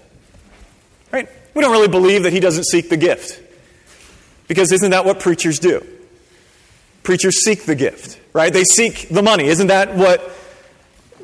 Right? 1.12 1.28
We 1.54 1.62
don't 1.62 1.72
really 1.72 1.88
believe 1.88 2.24
that 2.24 2.32
he 2.32 2.40
doesn't 2.40 2.64
seek 2.64 2.88
the 2.88 2.96
gift. 2.96 3.40
Because 4.48 4.72
isn't 4.72 4.90
that 4.90 5.04
what 5.04 5.20
preachers 5.20 5.58
do? 5.58 5.84
Preachers 7.02 7.44
seek 7.44 7.64
the 7.64 7.74
gift, 7.74 8.20
right? 8.32 8.52
They 8.52 8.64
seek 8.64 9.08
the 9.08 9.22
money. 9.22 9.46
Isn't 9.46 9.68
that 9.68 9.94
what 9.94 10.32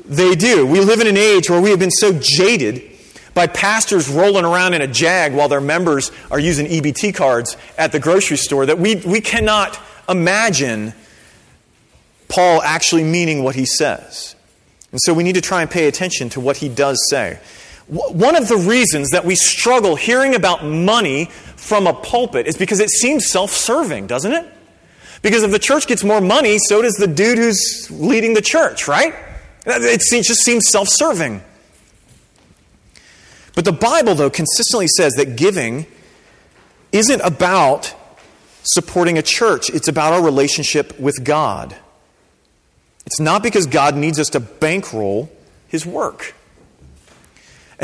they 0.05 0.35
do? 0.35 0.65
We 0.65 0.79
live 0.79 0.99
in 0.99 1.07
an 1.07 1.17
age 1.17 1.49
where 1.49 1.61
we 1.61 1.69
have 1.69 1.79
been 1.79 1.91
so 1.91 2.17
jaded 2.19 2.89
by 3.33 3.47
pastors 3.47 4.09
rolling 4.09 4.45
around 4.45 4.73
in 4.73 4.81
a 4.81 4.87
jag 4.87 5.33
while 5.33 5.49
their 5.49 5.61
members 5.61 6.11
are 6.29 6.39
using 6.39 6.67
EBT 6.67 7.15
cards 7.15 7.57
at 7.77 7.91
the 7.91 7.99
grocery 7.99 8.37
store 8.37 8.65
that 8.65 8.79
we, 8.79 8.97
we 8.97 9.21
cannot 9.21 9.79
imagine 10.07 10.93
Paul 12.27 12.61
actually 12.61 13.03
meaning 13.03 13.43
what 13.43 13.55
he 13.55 13.65
says. 13.65 14.35
And 14.91 14.99
so 15.01 15.13
we 15.13 15.23
need 15.23 15.35
to 15.35 15.41
try 15.41 15.61
and 15.61 15.69
pay 15.69 15.87
attention 15.87 16.29
to 16.29 16.39
what 16.39 16.57
he 16.57 16.69
does 16.69 16.99
say. 17.09 17.39
One 17.87 18.35
of 18.35 18.47
the 18.47 18.57
reasons 18.57 19.09
that 19.09 19.25
we 19.25 19.35
struggle 19.35 19.95
hearing 19.95 20.35
about 20.35 20.63
money 20.63 21.25
from 21.55 21.87
a 21.87 21.93
pulpit 21.93 22.47
is 22.47 22.57
because 22.57 22.79
it 22.79 22.89
seems 22.89 23.29
self 23.29 23.51
serving, 23.51 24.07
doesn't 24.07 24.31
it? 24.31 24.45
Because 25.21 25.43
if 25.43 25.51
the 25.51 25.59
church 25.59 25.87
gets 25.87 26.03
more 26.03 26.21
money, 26.21 26.59
so 26.59 26.81
does 26.81 26.95
the 26.95 27.07
dude 27.07 27.37
who's 27.37 27.89
leading 27.91 28.33
the 28.33 28.41
church, 28.41 28.87
right? 28.87 29.13
It 29.65 30.01
just 30.23 30.43
seems 30.43 30.69
self 30.69 30.87
serving. 30.89 31.41
But 33.55 33.65
the 33.65 33.71
Bible, 33.71 34.15
though, 34.15 34.29
consistently 34.29 34.87
says 34.87 35.13
that 35.13 35.35
giving 35.35 35.85
isn't 36.91 37.21
about 37.21 37.93
supporting 38.63 39.17
a 39.17 39.21
church, 39.21 39.69
it's 39.69 39.87
about 39.87 40.13
our 40.13 40.23
relationship 40.23 40.99
with 40.99 41.23
God. 41.23 41.75
It's 43.05 43.19
not 43.19 43.43
because 43.43 43.67
God 43.67 43.95
needs 43.95 44.19
us 44.19 44.29
to 44.29 44.39
bankroll 44.39 45.29
his 45.67 45.85
work. 45.85 46.33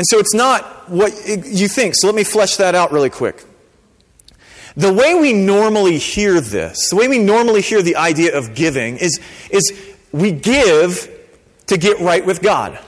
And 0.00 0.06
so 0.06 0.18
it's 0.18 0.32
not 0.32 0.88
what 0.88 1.12
you 1.26 1.68
think. 1.68 1.94
So 1.94 2.06
let 2.06 2.16
me 2.16 2.24
flesh 2.24 2.56
that 2.56 2.74
out 2.74 2.90
really 2.90 3.10
quick. 3.10 3.44
The 4.74 4.90
way 4.90 5.14
we 5.14 5.34
normally 5.34 5.98
hear 5.98 6.40
this, 6.40 6.88
the 6.88 6.96
way 6.96 7.06
we 7.06 7.18
normally 7.18 7.60
hear 7.60 7.82
the 7.82 7.96
idea 7.96 8.34
of 8.34 8.54
giving 8.54 8.96
is, 8.96 9.20
is 9.50 9.78
we 10.10 10.32
give 10.32 11.06
to 11.66 11.76
get 11.76 12.00
right 12.00 12.24
with 12.24 12.40
God, 12.40 12.78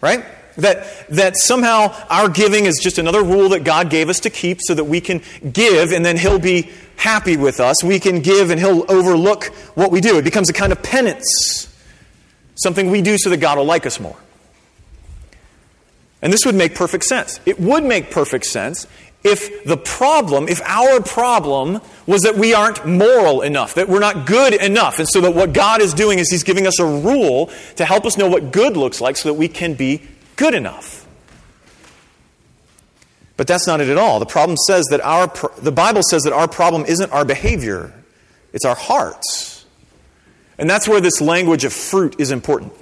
right? 0.00 0.24
That, 0.56 1.08
that 1.10 1.36
somehow 1.36 1.94
our 2.10 2.28
giving 2.28 2.64
is 2.64 2.80
just 2.82 2.98
another 2.98 3.22
rule 3.22 3.50
that 3.50 3.62
God 3.62 3.88
gave 3.88 4.08
us 4.08 4.18
to 4.18 4.30
keep 4.30 4.58
so 4.60 4.74
that 4.74 4.86
we 4.86 5.00
can 5.00 5.22
give 5.52 5.92
and 5.92 6.04
then 6.04 6.16
He'll 6.16 6.40
be 6.40 6.72
happy 6.96 7.36
with 7.36 7.60
us. 7.60 7.84
We 7.84 8.00
can 8.00 8.22
give 8.22 8.50
and 8.50 8.58
He'll 8.58 8.90
overlook 8.90 9.44
what 9.76 9.92
we 9.92 10.00
do. 10.00 10.18
It 10.18 10.24
becomes 10.24 10.50
a 10.50 10.52
kind 10.52 10.72
of 10.72 10.82
penance, 10.82 11.72
something 12.56 12.90
we 12.90 13.02
do 13.02 13.18
so 13.18 13.30
that 13.30 13.36
God 13.36 13.56
will 13.56 13.66
like 13.66 13.86
us 13.86 14.00
more. 14.00 14.16
And 16.26 16.32
this 16.32 16.44
would 16.44 16.56
make 16.56 16.74
perfect 16.74 17.04
sense. 17.04 17.38
It 17.46 17.60
would 17.60 17.84
make 17.84 18.10
perfect 18.10 18.46
sense 18.46 18.88
if 19.22 19.62
the 19.62 19.76
problem, 19.76 20.48
if 20.48 20.60
our 20.62 21.00
problem 21.00 21.80
was 22.04 22.22
that 22.22 22.34
we 22.34 22.52
aren't 22.52 22.84
moral 22.84 23.42
enough, 23.42 23.74
that 23.74 23.88
we're 23.88 24.00
not 24.00 24.26
good 24.26 24.52
enough. 24.52 24.98
And 24.98 25.08
so 25.08 25.20
that 25.20 25.36
what 25.36 25.52
God 25.52 25.80
is 25.80 25.94
doing 25.94 26.18
is 26.18 26.28
He's 26.28 26.42
giving 26.42 26.66
us 26.66 26.80
a 26.80 26.84
rule 26.84 27.48
to 27.76 27.84
help 27.84 28.04
us 28.06 28.18
know 28.18 28.28
what 28.28 28.50
good 28.50 28.76
looks 28.76 29.00
like 29.00 29.16
so 29.16 29.28
that 29.28 29.34
we 29.34 29.46
can 29.46 29.74
be 29.74 30.02
good 30.34 30.52
enough. 30.52 31.06
But 33.36 33.46
that's 33.46 33.68
not 33.68 33.80
it 33.80 33.88
at 33.88 33.96
all. 33.96 34.18
The 34.18 34.26
problem 34.26 34.56
says 34.66 34.86
that 34.86 35.00
our 35.02 35.32
the 35.58 35.70
Bible 35.70 36.02
says 36.02 36.24
that 36.24 36.32
our 36.32 36.48
problem 36.48 36.86
isn't 36.86 37.12
our 37.12 37.24
behavior, 37.24 37.94
it's 38.52 38.64
our 38.64 38.74
hearts. 38.74 39.64
And 40.58 40.68
that's 40.68 40.88
where 40.88 41.00
this 41.00 41.20
language 41.20 41.62
of 41.62 41.72
fruit 41.72 42.16
is 42.18 42.32
important. 42.32 42.72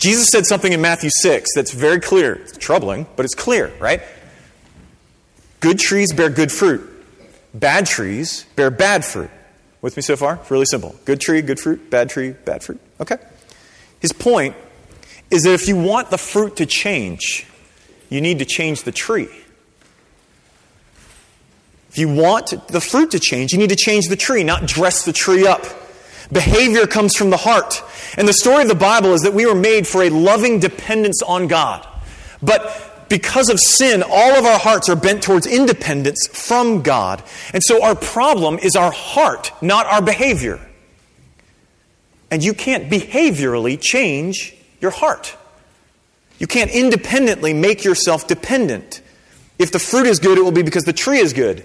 Jesus 0.00 0.28
said 0.32 0.46
something 0.46 0.72
in 0.72 0.80
Matthew 0.80 1.10
6 1.12 1.50
that's 1.54 1.72
very 1.72 2.00
clear. 2.00 2.34
It's 2.34 2.56
troubling, 2.56 3.06
but 3.16 3.24
it's 3.26 3.34
clear, 3.34 3.70
right? 3.78 4.02
Good 5.60 5.78
trees 5.78 6.12
bear 6.12 6.30
good 6.30 6.50
fruit. 6.50 6.88
Bad 7.52 7.86
trees 7.86 8.46
bear 8.56 8.70
bad 8.70 9.04
fruit. 9.04 9.30
With 9.82 9.96
me 9.96 10.02
so 10.02 10.16
far? 10.16 10.40
Really 10.48 10.64
simple. 10.64 10.94
Good 11.04 11.20
tree, 11.20 11.42
good 11.42 11.60
fruit. 11.60 11.90
Bad 11.90 12.08
tree, 12.08 12.30
bad 12.30 12.64
fruit. 12.64 12.80
Okay? 12.98 13.18
His 14.00 14.12
point 14.12 14.56
is 15.30 15.42
that 15.42 15.52
if 15.52 15.68
you 15.68 15.76
want 15.76 16.10
the 16.10 16.18
fruit 16.18 16.56
to 16.56 16.66
change, 16.66 17.46
you 18.08 18.22
need 18.22 18.38
to 18.38 18.44
change 18.46 18.82
the 18.82 18.92
tree. 18.92 19.28
If 21.90 21.98
you 21.98 22.08
want 22.08 22.68
the 22.68 22.80
fruit 22.80 23.10
to 23.10 23.18
change, 23.20 23.52
you 23.52 23.58
need 23.58 23.70
to 23.70 23.76
change 23.76 24.08
the 24.08 24.16
tree, 24.16 24.44
not 24.44 24.66
dress 24.66 25.04
the 25.04 25.12
tree 25.12 25.46
up. 25.46 25.64
Behavior 26.32 26.86
comes 26.86 27.16
from 27.16 27.30
the 27.30 27.36
heart. 27.36 27.82
And 28.16 28.26
the 28.26 28.32
story 28.32 28.62
of 28.62 28.68
the 28.68 28.74
Bible 28.74 29.12
is 29.14 29.22
that 29.22 29.34
we 29.34 29.46
were 29.46 29.54
made 29.54 29.86
for 29.86 30.02
a 30.02 30.10
loving 30.10 30.58
dependence 30.58 31.22
on 31.22 31.46
God. 31.46 31.86
But 32.42 33.08
because 33.08 33.50
of 33.50 33.58
sin, 33.58 34.02
all 34.02 34.32
of 34.36 34.44
our 34.44 34.58
hearts 34.58 34.88
are 34.88 34.96
bent 34.96 35.22
towards 35.22 35.46
independence 35.46 36.28
from 36.28 36.82
God. 36.82 37.22
And 37.52 37.62
so 37.62 37.82
our 37.82 37.94
problem 37.94 38.58
is 38.58 38.76
our 38.76 38.92
heart, 38.92 39.52
not 39.60 39.86
our 39.86 40.00
behavior. 40.00 40.60
And 42.30 42.42
you 42.42 42.54
can't 42.54 42.90
behaviorally 42.90 43.78
change 43.80 44.54
your 44.80 44.92
heart. 44.92 45.36
You 46.38 46.46
can't 46.46 46.70
independently 46.70 47.52
make 47.52 47.84
yourself 47.84 48.26
dependent. 48.26 49.02
If 49.58 49.72
the 49.72 49.78
fruit 49.78 50.06
is 50.06 50.20
good, 50.20 50.38
it 50.38 50.42
will 50.42 50.52
be 50.52 50.62
because 50.62 50.84
the 50.84 50.92
tree 50.92 51.18
is 51.18 51.32
good. 51.32 51.64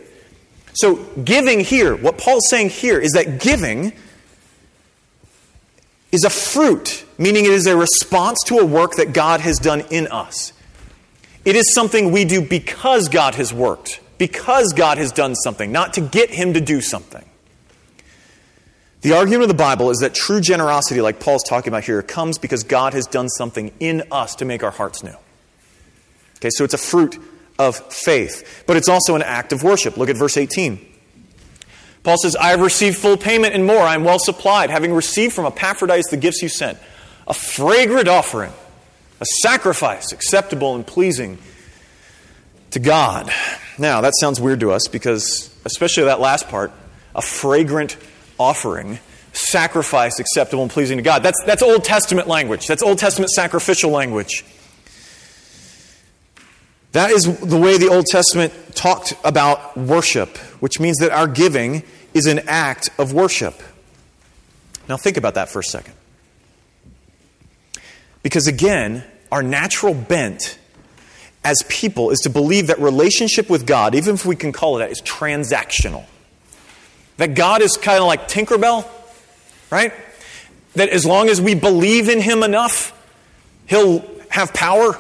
So, 0.74 0.96
giving 1.24 1.62
here, 1.62 1.96
what 1.96 2.18
Paul's 2.18 2.50
saying 2.50 2.70
here 2.70 3.00
is 3.00 3.14
that 3.14 3.40
giving 3.40 3.94
is 6.16 6.24
a 6.24 6.30
fruit, 6.30 7.06
meaning 7.20 7.46
it 7.46 7.52
is 7.52 7.68
a 7.68 7.78
response 7.78 8.40
to 8.48 8.58
a 8.58 8.66
work 8.66 8.96
that 8.96 9.14
God 9.14 9.42
has 9.42 9.60
done 9.60 9.82
in 9.92 10.08
us. 10.08 10.54
It 11.44 11.56
is 11.56 11.74
something 11.76 12.12
we 12.12 12.26
do 12.26 12.42
because 12.42 13.08
God 13.08 13.36
has 13.36 13.54
worked, 13.54 14.02
because 14.18 14.74
God 14.74 14.98
has 14.98 15.12
done 15.12 15.36
something, 15.36 15.72
not 15.72 15.94
to 15.94 16.02
get 16.02 16.32
Him 16.32 16.54
to 16.54 16.62
do 16.62 16.82
something. 16.82 17.24
The 19.02 19.14
argument 19.14 19.44
of 19.44 19.50
the 19.50 19.54
Bible 19.54 19.92
is 19.92 20.00
that 20.00 20.16
true 20.16 20.42
generosity, 20.42 21.00
like 21.00 21.20
Paul's 21.20 21.44
talking 21.44 21.72
about 21.72 21.84
here, 21.84 22.02
comes 22.02 22.40
because 22.40 22.64
God 22.64 22.94
has 22.94 23.06
done 23.06 23.30
something 23.30 23.72
in 23.80 24.02
us 24.12 24.34
to 24.38 24.46
make 24.46 24.64
our 24.64 24.72
hearts 24.72 25.04
new. 25.04 25.14
Okay, 26.38 26.50
so 26.50 26.64
it's 26.64 26.74
a 26.74 26.80
fruit 26.80 27.20
of 27.60 27.76
faith, 27.94 28.64
but 28.66 28.78
it's 28.78 28.90
also 28.90 29.16
an 29.16 29.22
act 29.22 29.54
of 29.54 29.62
worship. 29.62 29.98
Look 29.98 30.10
at 30.10 30.18
verse 30.18 30.38
18. 30.38 30.95
Paul 32.06 32.18
says, 32.18 32.36
I 32.36 32.50
have 32.50 32.62
received 32.62 32.98
full 32.98 33.18
payment 33.18 33.56
and 33.56 33.66
more. 33.66 33.82
I 33.82 33.96
am 33.96 34.04
well 34.04 34.20
supplied, 34.20 34.70
having 34.70 34.94
received 34.94 35.34
from 35.34 35.48
Epaphroditus 35.48 36.06
the 36.12 36.18
gifts 36.18 36.42
you 36.42 36.50
sent 36.50 36.78
a 37.28 37.34
fragrant 37.34 38.08
offering, 38.08 38.54
a 39.20 39.26
sacrifice 39.42 40.12
acceptable 40.12 40.76
and 40.76 40.86
pleasing 40.86 41.40
to 42.70 42.80
God. 42.80 43.32
Now, 43.80 44.02
that 44.02 44.14
sounds 44.20 44.40
weird 44.40 44.60
to 44.60 44.72
us 44.72 44.88
because, 44.88 45.54
especially 45.66 46.04
that 46.04 46.20
last 46.20 46.48
part, 46.48 46.72
a 47.16 47.24
fragrant 47.24 47.98
offering, 48.40 49.00
sacrifice 49.34 50.20
acceptable 50.20 50.62
and 50.62 50.72
pleasing 50.72 50.98
to 50.98 51.04
God. 51.04 51.24
That's, 51.24 51.44
that's 51.44 51.64
Old 51.64 51.84
Testament 51.84 52.28
language. 52.28 52.68
That's 52.68 52.84
Old 52.84 53.00
Testament 53.00 53.32
sacrificial 53.32 53.90
language. 53.90 54.46
That 56.96 57.12
is 57.12 57.24
the 57.40 57.58
way 57.58 57.78
the 57.78 57.90
Old 57.90 58.06
Testament 58.06 58.54
talked 58.74 59.16
about 59.26 59.76
worship, 59.76 60.38
which 60.62 60.80
means 60.80 61.00
that 61.00 61.12
our 61.12 61.28
giving 61.28 61.84
is 62.14 62.26
an 62.26 62.40
act 62.48 62.90
of 62.98 63.12
worship. 63.12 63.62
Now, 64.88 64.96
think 64.96 65.18
about 65.18 65.34
that 65.34 65.50
for 65.50 65.60
a 65.60 65.64
second. 65.64 65.94
Because 68.24 68.48
again, 68.48 69.04
our 69.30 69.44
natural 69.44 69.94
bent 69.94 70.58
as 71.44 71.64
people 71.68 72.12
is 72.12 72.20
to 72.20 72.30
believe 72.30 72.68
that 72.68 72.80
relationship 72.80 73.50
with 73.50 73.68
God, 73.68 73.94
even 73.94 74.16
if 74.16 74.26
we 74.26 74.38
can 74.38 74.54
call 74.54 74.78
it 74.78 74.80
that, 74.80 74.92
is 74.92 75.02
transactional. 75.02 76.06
That 77.18 77.36
God 77.36 77.62
is 77.62 77.76
kind 77.76 78.00
of 78.00 78.06
like 78.06 78.30
Tinkerbell, 78.30 78.88
right? 79.70 79.92
That 80.76 80.88
as 80.88 81.06
long 81.06 81.28
as 81.28 81.42
we 81.42 81.56
believe 81.56 82.08
in 82.08 82.22
Him 82.22 82.42
enough, 82.42 82.94
He'll 83.66 84.10
have 84.30 84.54
power. 84.54 84.98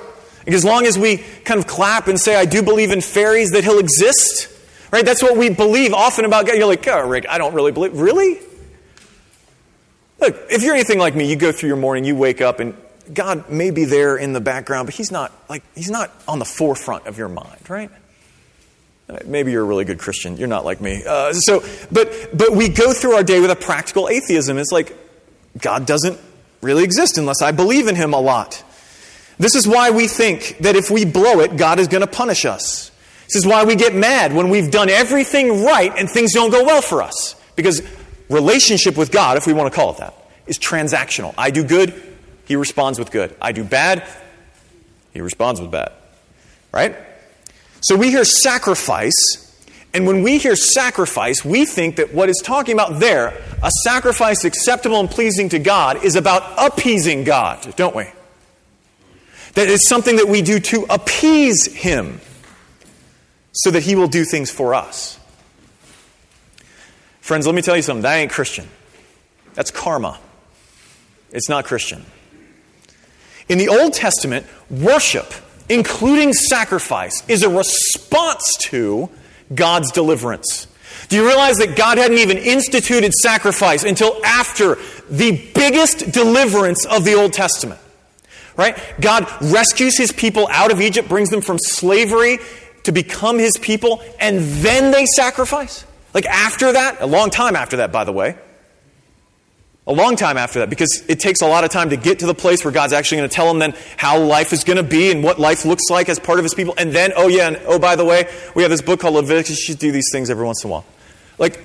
As 0.47 0.63
long 0.63 0.85
as 0.85 0.97
we 0.97 1.17
kind 1.43 1.59
of 1.59 1.67
clap 1.67 2.07
and 2.07 2.19
say, 2.19 2.35
I 2.35 2.45
do 2.45 2.61
believe 2.61 2.91
in 2.91 3.01
fairies, 3.01 3.51
that 3.51 3.63
He'll 3.63 3.79
exist. 3.79 4.49
Right? 4.91 5.03
That's 5.03 5.21
what 5.21 5.37
we 5.37 5.49
believe 5.49 5.93
often 5.93 6.25
about 6.25 6.45
God. 6.45 6.55
You're 6.57 6.67
like, 6.67 6.87
oh, 6.87 7.07
Rick, 7.07 7.25
I 7.27 7.37
don't 7.37 7.53
really 7.53 7.71
believe. 7.71 7.99
Really? 7.99 8.39
Look, 10.19 10.35
if 10.49 10.63
you're 10.63 10.73
anything 10.73 10.99
like 10.99 11.15
me, 11.15 11.29
you 11.29 11.35
go 11.35 11.51
through 11.51 11.67
your 11.67 11.77
morning, 11.77 12.05
you 12.05 12.15
wake 12.15 12.41
up, 12.41 12.59
and 12.59 12.75
God 13.13 13.49
may 13.49 13.71
be 13.71 13.85
there 13.85 14.17
in 14.17 14.33
the 14.33 14.39
background, 14.39 14.87
but 14.87 14.95
He's 14.95 15.11
not 15.11 15.31
like 15.49 15.63
He's 15.75 15.89
not 15.89 16.11
on 16.27 16.39
the 16.39 16.45
forefront 16.45 17.07
of 17.07 17.17
your 17.17 17.29
mind, 17.29 17.69
right? 17.69 17.91
Maybe 19.25 19.51
you're 19.51 19.61
a 19.61 19.65
really 19.65 19.85
good 19.85 19.99
Christian. 19.99 20.37
You're 20.37 20.47
not 20.47 20.65
like 20.65 20.81
me. 20.81 21.03
Uh, 21.05 21.31
so, 21.33 21.63
but 21.91 22.35
but 22.35 22.53
we 22.53 22.69
go 22.69 22.91
through 22.91 23.13
our 23.13 23.23
day 23.23 23.39
with 23.39 23.51
a 23.51 23.55
practical 23.55 24.09
atheism. 24.09 24.57
It's 24.57 24.71
like 24.71 24.97
God 25.61 25.85
doesn't 25.85 26.19
really 26.61 26.83
exist 26.83 27.19
unless 27.19 27.43
I 27.43 27.51
believe 27.51 27.87
in 27.87 27.95
Him 27.95 28.13
a 28.13 28.19
lot. 28.19 28.63
This 29.37 29.55
is 29.55 29.67
why 29.67 29.91
we 29.91 30.07
think 30.07 30.57
that 30.59 30.75
if 30.75 30.89
we 30.89 31.05
blow 31.05 31.41
it, 31.41 31.57
God 31.57 31.79
is 31.79 31.87
going 31.87 32.01
to 32.01 32.07
punish 32.07 32.45
us. 32.45 32.91
This 33.25 33.35
is 33.35 33.45
why 33.45 33.65
we 33.65 33.75
get 33.75 33.93
mad 33.93 34.33
when 34.33 34.49
we've 34.49 34.71
done 34.71 34.89
everything 34.89 35.63
right 35.63 35.91
and 35.97 36.09
things 36.09 36.33
don't 36.33 36.51
go 36.51 36.63
well 36.63 36.81
for 36.81 37.01
us. 37.01 37.35
Because 37.55 37.81
relationship 38.29 38.97
with 38.97 39.11
God, 39.11 39.37
if 39.37 39.47
we 39.47 39.53
want 39.53 39.71
to 39.71 39.75
call 39.75 39.91
it 39.91 39.97
that, 39.97 40.13
is 40.47 40.59
transactional. 40.59 41.33
I 41.37 41.51
do 41.51 41.63
good, 41.63 42.01
He 42.45 42.55
responds 42.55 42.99
with 42.99 43.11
good. 43.11 43.35
I 43.41 43.51
do 43.51 43.63
bad, 43.63 44.07
He 45.13 45.21
responds 45.21 45.59
with 45.59 45.71
bad. 45.71 45.91
Right? 46.71 46.95
So 47.81 47.95
we 47.95 48.09
hear 48.09 48.25
sacrifice, 48.25 49.15
and 49.93 50.05
when 50.07 50.23
we 50.23 50.37
hear 50.37 50.55
sacrifice, 50.55 51.43
we 51.43 51.65
think 51.65 51.97
that 51.97 52.13
what 52.13 52.29
is 52.29 52.41
talking 52.43 52.73
about 52.73 52.99
there, 52.99 53.29
a 53.63 53.71
sacrifice 53.83 54.43
acceptable 54.45 54.99
and 54.99 55.09
pleasing 55.09 55.49
to 55.49 55.59
God, 55.59 56.03
is 56.03 56.15
about 56.15 56.43
appeasing 56.57 57.23
God, 57.23 57.75
don't 57.75 57.95
we? 57.95 58.05
That 59.55 59.67
is 59.69 59.87
something 59.87 60.17
that 60.17 60.27
we 60.27 60.41
do 60.41 60.59
to 60.59 60.85
appease 60.89 61.73
Him 61.73 62.21
so 63.51 63.71
that 63.71 63.83
He 63.83 63.95
will 63.95 64.07
do 64.07 64.25
things 64.25 64.51
for 64.51 64.73
us. 64.73 65.19
Friends, 67.21 67.47
let 67.47 67.55
me 67.55 67.61
tell 67.61 67.75
you 67.75 67.81
something. 67.81 68.03
That 68.03 68.15
ain't 68.15 68.31
Christian. 68.31 68.67
That's 69.55 69.71
karma. 69.71 70.19
It's 71.31 71.49
not 71.49 71.65
Christian. 71.65 72.05
In 73.49 73.57
the 73.57 73.69
Old 73.69 73.93
Testament, 73.93 74.45
worship, 74.69 75.33
including 75.69 76.33
sacrifice, 76.33 77.27
is 77.27 77.43
a 77.43 77.49
response 77.49 78.55
to 78.61 79.09
God's 79.53 79.91
deliverance. 79.91 80.67
Do 81.09 81.15
you 81.15 81.25
realize 81.25 81.57
that 81.57 81.75
God 81.75 81.97
hadn't 81.97 82.17
even 82.17 82.37
instituted 82.37 83.13
sacrifice 83.13 83.83
until 83.83 84.23
after 84.25 84.77
the 85.09 85.51
biggest 85.53 86.11
deliverance 86.11 86.85
of 86.85 87.05
the 87.05 87.13
Old 87.13 87.33
Testament? 87.33 87.79
Right? 88.57 88.77
God 89.01 89.27
rescues 89.41 89.97
his 89.97 90.11
people 90.11 90.47
out 90.49 90.71
of 90.71 90.79
Egypt, 90.81 91.09
brings 91.09 91.29
them 91.29 91.41
from 91.41 91.59
slavery 91.59 92.39
to 92.83 92.91
become 92.91 93.37
his 93.37 93.57
people, 93.57 94.01
and 94.19 94.39
then 94.39 94.91
they 94.91 95.05
sacrifice? 95.05 95.85
Like 96.13 96.25
after 96.25 96.71
that, 96.71 97.01
a 97.01 97.05
long 97.05 97.29
time 97.29 97.55
after 97.55 97.77
that, 97.77 97.91
by 97.91 98.05
the 98.05 98.13
way. 98.13 98.37
A 99.87 99.93
long 99.93 100.15
time 100.15 100.37
after 100.37 100.59
that, 100.59 100.69
because 100.69 101.03
it 101.07 101.19
takes 101.19 101.41
a 101.41 101.47
lot 101.47 101.63
of 101.63 101.69
time 101.69 101.91
to 101.91 101.97
get 101.97 102.19
to 102.19 102.25
the 102.25 102.33
place 102.33 102.63
where 102.63 102.71
God's 102.71 102.93
actually 102.93 103.17
going 103.17 103.29
to 103.29 103.35
tell 103.35 103.47
them 103.47 103.59
then 103.59 103.75
how 103.97 104.19
life 104.19 104.51
is 104.51 104.63
going 104.63 104.77
to 104.77 104.83
be 104.83 105.11
and 105.11 105.23
what 105.23 105.37
life 105.37 105.63
looks 105.63 105.91
like 105.91 106.09
as 106.09 106.17
part 106.17 106.39
of 106.39 106.45
his 106.45 106.55
people. 106.55 106.73
And 106.77 106.91
then, 106.91 107.11
oh 107.15 107.27
yeah, 107.27 107.49
and 107.49 107.61
oh, 107.65 107.77
by 107.77 107.95
the 107.95 108.05
way, 108.05 108.27
we 108.55 108.63
have 108.63 108.71
this 108.71 108.81
book 108.81 109.01
called 109.01 109.13
Leviticus. 109.13 109.59
You 109.59 109.73
should 109.73 109.79
do 109.79 109.91
these 109.91 110.09
things 110.11 110.31
every 110.31 110.45
once 110.45 110.63
in 110.63 110.69
a 110.69 110.71
while. 110.71 110.85
Like, 111.37 111.59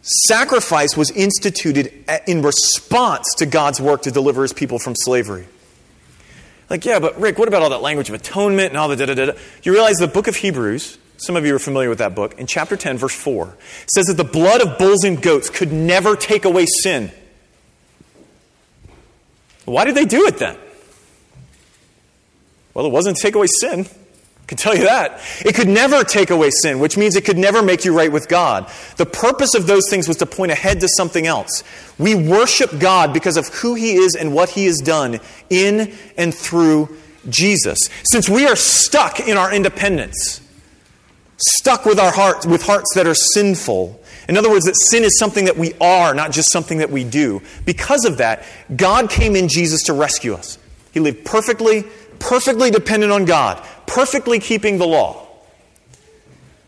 sacrifice 0.00 0.96
was 0.96 1.10
instituted 1.10 1.92
in 2.26 2.40
response 2.40 3.34
to 3.34 3.44
God's 3.44 3.82
work 3.82 4.02
to 4.02 4.10
deliver 4.10 4.40
his 4.42 4.54
people 4.54 4.78
from 4.78 4.94
slavery. 4.94 5.46
Like, 6.68 6.84
yeah, 6.84 6.98
but 6.98 7.18
Rick, 7.20 7.38
what 7.38 7.48
about 7.48 7.62
all 7.62 7.70
that 7.70 7.82
language 7.82 8.08
of 8.08 8.14
atonement 8.14 8.70
and 8.70 8.78
all 8.78 8.88
the 8.88 8.96
da 8.96 9.06
da 9.06 9.14
da? 9.14 9.32
You 9.62 9.72
realize 9.72 9.96
the 9.96 10.08
book 10.08 10.26
of 10.26 10.36
Hebrews, 10.36 10.98
some 11.16 11.36
of 11.36 11.46
you 11.46 11.54
are 11.54 11.60
familiar 11.60 11.88
with 11.88 11.98
that 11.98 12.14
book, 12.14 12.38
in 12.38 12.46
chapter 12.46 12.76
10, 12.76 12.98
verse 12.98 13.14
4, 13.14 13.56
says 13.86 14.06
that 14.06 14.16
the 14.16 14.24
blood 14.24 14.60
of 14.60 14.78
bulls 14.78 15.04
and 15.04 15.22
goats 15.22 15.48
could 15.48 15.72
never 15.72 16.16
take 16.16 16.44
away 16.44 16.66
sin. 16.66 17.12
Why 19.64 19.84
did 19.84 19.94
they 19.94 20.04
do 20.04 20.26
it 20.26 20.38
then? 20.38 20.56
Well, 22.74 22.86
it 22.86 22.92
wasn't 22.92 23.16
to 23.16 23.22
take 23.22 23.34
away 23.34 23.46
sin. 23.46 23.86
I 24.46 24.48
can 24.48 24.58
tell 24.58 24.76
you 24.76 24.84
that. 24.84 25.20
It 25.44 25.56
could 25.56 25.66
never 25.66 26.04
take 26.04 26.30
away 26.30 26.50
sin, 26.50 26.78
which 26.78 26.96
means 26.96 27.16
it 27.16 27.24
could 27.24 27.36
never 27.36 27.62
make 27.62 27.84
you 27.84 27.92
right 27.92 28.12
with 28.12 28.28
God. 28.28 28.70
The 28.96 29.04
purpose 29.04 29.56
of 29.56 29.66
those 29.66 29.90
things 29.90 30.06
was 30.06 30.18
to 30.18 30.26
point 30.26 30.52
ahead 30.52 30.78
to 30.82 30.88
something 30.88 31.26
else. 31.26 31.64
We 31.98 32.14
worship 32.14 32.78
God 32.78 33.12
because 33.12 33.36
of 33.36 33.48
who 33.48 33.74
He 33.74 33.94
is 33.94 34.14
and 34.14 34.32
what 34.32 34.50
He 34.50 34.66
has 34.66 34.76
done 34.78 35.18
in 35.50 35.92
and 36.16 36.32
through 36.32 36.96
Jesus. 37.28 37.88
Since 38.04 38.28
we 38.28 38.46
are 38.46 38.54
stuck 38.54 39.18
in 39.18 39.36
our 39.36 39.52
independence, 39.52 40.40
stuck 41.38 41.84
with 41.84 41.98
our 41.98 42.12
hearts 42.12 42.46
with 42.46 42.62
hearts 42.62 42.94
that 42.94 43.08
are 43.08 43.16
sinful. 43.16 44.00
In 44.28 44.36
other 44.36 44.48
words, 44.48 44.66
that 44.66 44.76
sin 44.76 45.02
is 45.02 45.18
something 45.18 45.46
that 45.46 45.56
we 45.56 45.74
are, 45.80 46.14
not 46.14 46.30
just 46.30 46.52
something 46.52 46.78
that 46.78 46.90
we 46.90 47.02
do. 47.02 47.42
Because 47.64 48.04
of 48.04 48.18
that, 48.18 48.44
God 48.76 49.10
came 49.10 49.34
in 49.34 49.48
Jesus 49.48 49.82
to 49.84 49.92
rescue 49.92 50.34
us. 50.34 50.56
He 50.92 51.00
lived 51.00 51.24
perfectly, 51.26 51.84
perfectly 52.18 52.70
dependent 52.70 53.12
on 53.12 53.24
God, 53.24 53.64
perfectly 53.86 54.38
keeping 54.38 54.78
the 54.78 54.86
law. 54.86 55.26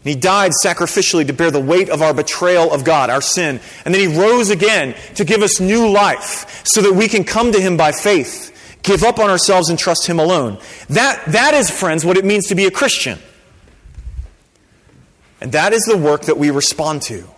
And 0.05 0.15
he 0.15 0.15
died 0.15 0.53
sacrificially 0.65 1.27
to 1.27 1.33
bear 1.33 1.51
the 1.51 1.61
weight 1.61 1.89
of 1.89 2.03
our 2.03 2.15
betrayal 2.15 2.73
of 2.73 2.85
God, 2.85 3.11
our 3.11 3.21
sin. 3.21 3.61
And 3.85 3.93
then 3.93 4.09
he 4.11 4.19
rose 4.19 4.51
again 4.51 4.95
to 5.17 5.25
give 5.25 5.43
us 5.43 5.61
new 5.61 5.89
life 5.91 6.65
so 6.67 6.81
that 6.83 6.93
we 6.93 7.09
can 7.09 7.25
come 7.25 7.53
to 7.53 7.61
him 7.61 7.77
by 7.77 7.93
faith, 7.93 8.79
give 8.83 9.03
up 9.03 9.19
on 9.19 9.29
ourselves 9.29 9.69
and 9.71 9.79
trust 9.79 10.07
him 10.07 10.21
alone. 10.21 10.59
That, 10.89 11.23
that 11.27 11.55
is, 11.55 11.69
friends, 11.69 12.05
what 12.05 12.17
it 12.17 12.25
means 12.25 12.47
to 12.47 12.55
be 12.55 12.67
a 12.67 12.71
Christian. 12.71 13.19
And 15.41 15.53
that 15.53 15.73
is 15.73 15.83
the 15.83 15.97
work 15.97 16.23
that 16.23 16.39
we 16.39 16.51
respond 16.51 17.03
to. 17.03 17.29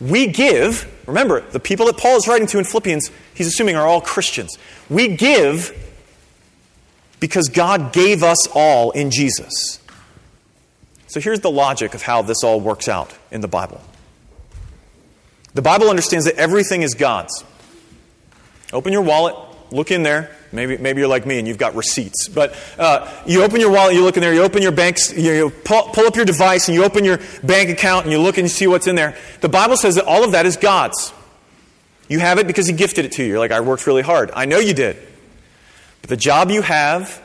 We 0.00 0.26
give, 0.26 0.90
remember, 1.06 1.42
the 1.42 1.60
people 1.60 1.86
that 1.86 1.98
Paul 1.98 2.16
is 2.16 2.26
writing 2.26 2.46
to 2.48 2.58
in 2.58 2.64
Philippians, 2.64 3.10
he's 3.34 3.46
assuming 3.46 3.76
are 3.76 3.86
all 3.86 4.00
Christians. 4.00 4.56
We 4.88 5.08
give 5.16 5.76
because 7.20 7.48
God 7.48 7.92
gave 7.92 8.22
us 8.22 8.48
all 8.48 8.90
in 8.90 9.10
Jesus. 9.10 9.78
So 11.06 11.20
here's 11.20 11.40
the 11.40 11.50
logic 11.50 11.94
of 11.94 12.02
how 12.02 12.22
this 12.22 12.42
all 12.42 12.60
works 12.60 12.88
out 12.88 13.14
in 13.30 13.40
the 13.40 13.48
Bible. 13.48 13.80
The 15.54 15.62
Bible 15.62 15.90
understands 15.90 16.24
that 16.26 16.36
everything 16.36 16.82
is 16.82 16.94
God's. 16.94 17.44
Open 18.72 18.92
your 18.92 19.02
wallet, 19.02 19.34
look 19.70 19.90
in 19.90 20.02
there. 20.02 20.34
Maybe, 20.52 20.76
maybe 20.78 21.00
you're 21.00 21.08
like 21.08 21.26
me 21.26 21.38
and 21.38 21.46
you've 21.46 21.58
got 21.58 21.74
receipts. 21.74 22.28
But 22.28 22.56
uh, 22.78 23.08
you 23.26 23.42
open 23.42 23.60
your 23.60 23.70
wallet, 23.70 23.94
you 23.94 24.02
look 24.02 24.16
in 24.16 24.20
there, 24.20 24.34
you 24.34 24.42
open 24.42 24.62
your 24.62 24.72
banks, 24.72 25.12
you, 25.12 25.32
you 25.32 25.50
pull, 25.50 25.82
pull 25.92 26.06
up 26.06 26.16
your 26.16 26.24
device 26.24 26.68
and 26.68 26.74
you 26.74 26.84
open 26.84 27.04
your 27.04 27.18
bank 27.44 27.70
account 27.70 28.04
and 28.04 28.12
you 28.12 28.20
look 28.20 28.36
and 28.38 28.44
you 28.44 28.48
see 28.48 28.66
what's 28.66 28.86
in 28.86 28.96
there. 28.96 29.16
The 29.40 29.48
Bible 29.48 29.76
says 29.76 29.96
that 29.96 30.06
all 30.06 30.24
of 30.24 30.32
that 30.32 30.46
is 30.46 30.56
God's. 30.56 31.12
You 32.08 32.18
have 32.18 32.38
it 32.38 32.46
because 32.48 32.66
He 32.66 32.72
gifted 32.72 33.04
it 33.04 33.12
to 33.12 33.22
you. 33.22 33.28
You're 33.30 33.38
like, 33.38 33.52
I 33.52 33.60
worked 33.60 33.86
really 33.86 34.02
hard. 34.02 34.30
I 34.34 34.44
know 34.44 34.58
you 34.58 34.74
did. 34.74 34.96
The 36.02 36.16
job 36.16 36.50
you 36.50 36.62
have, 36.62 37.22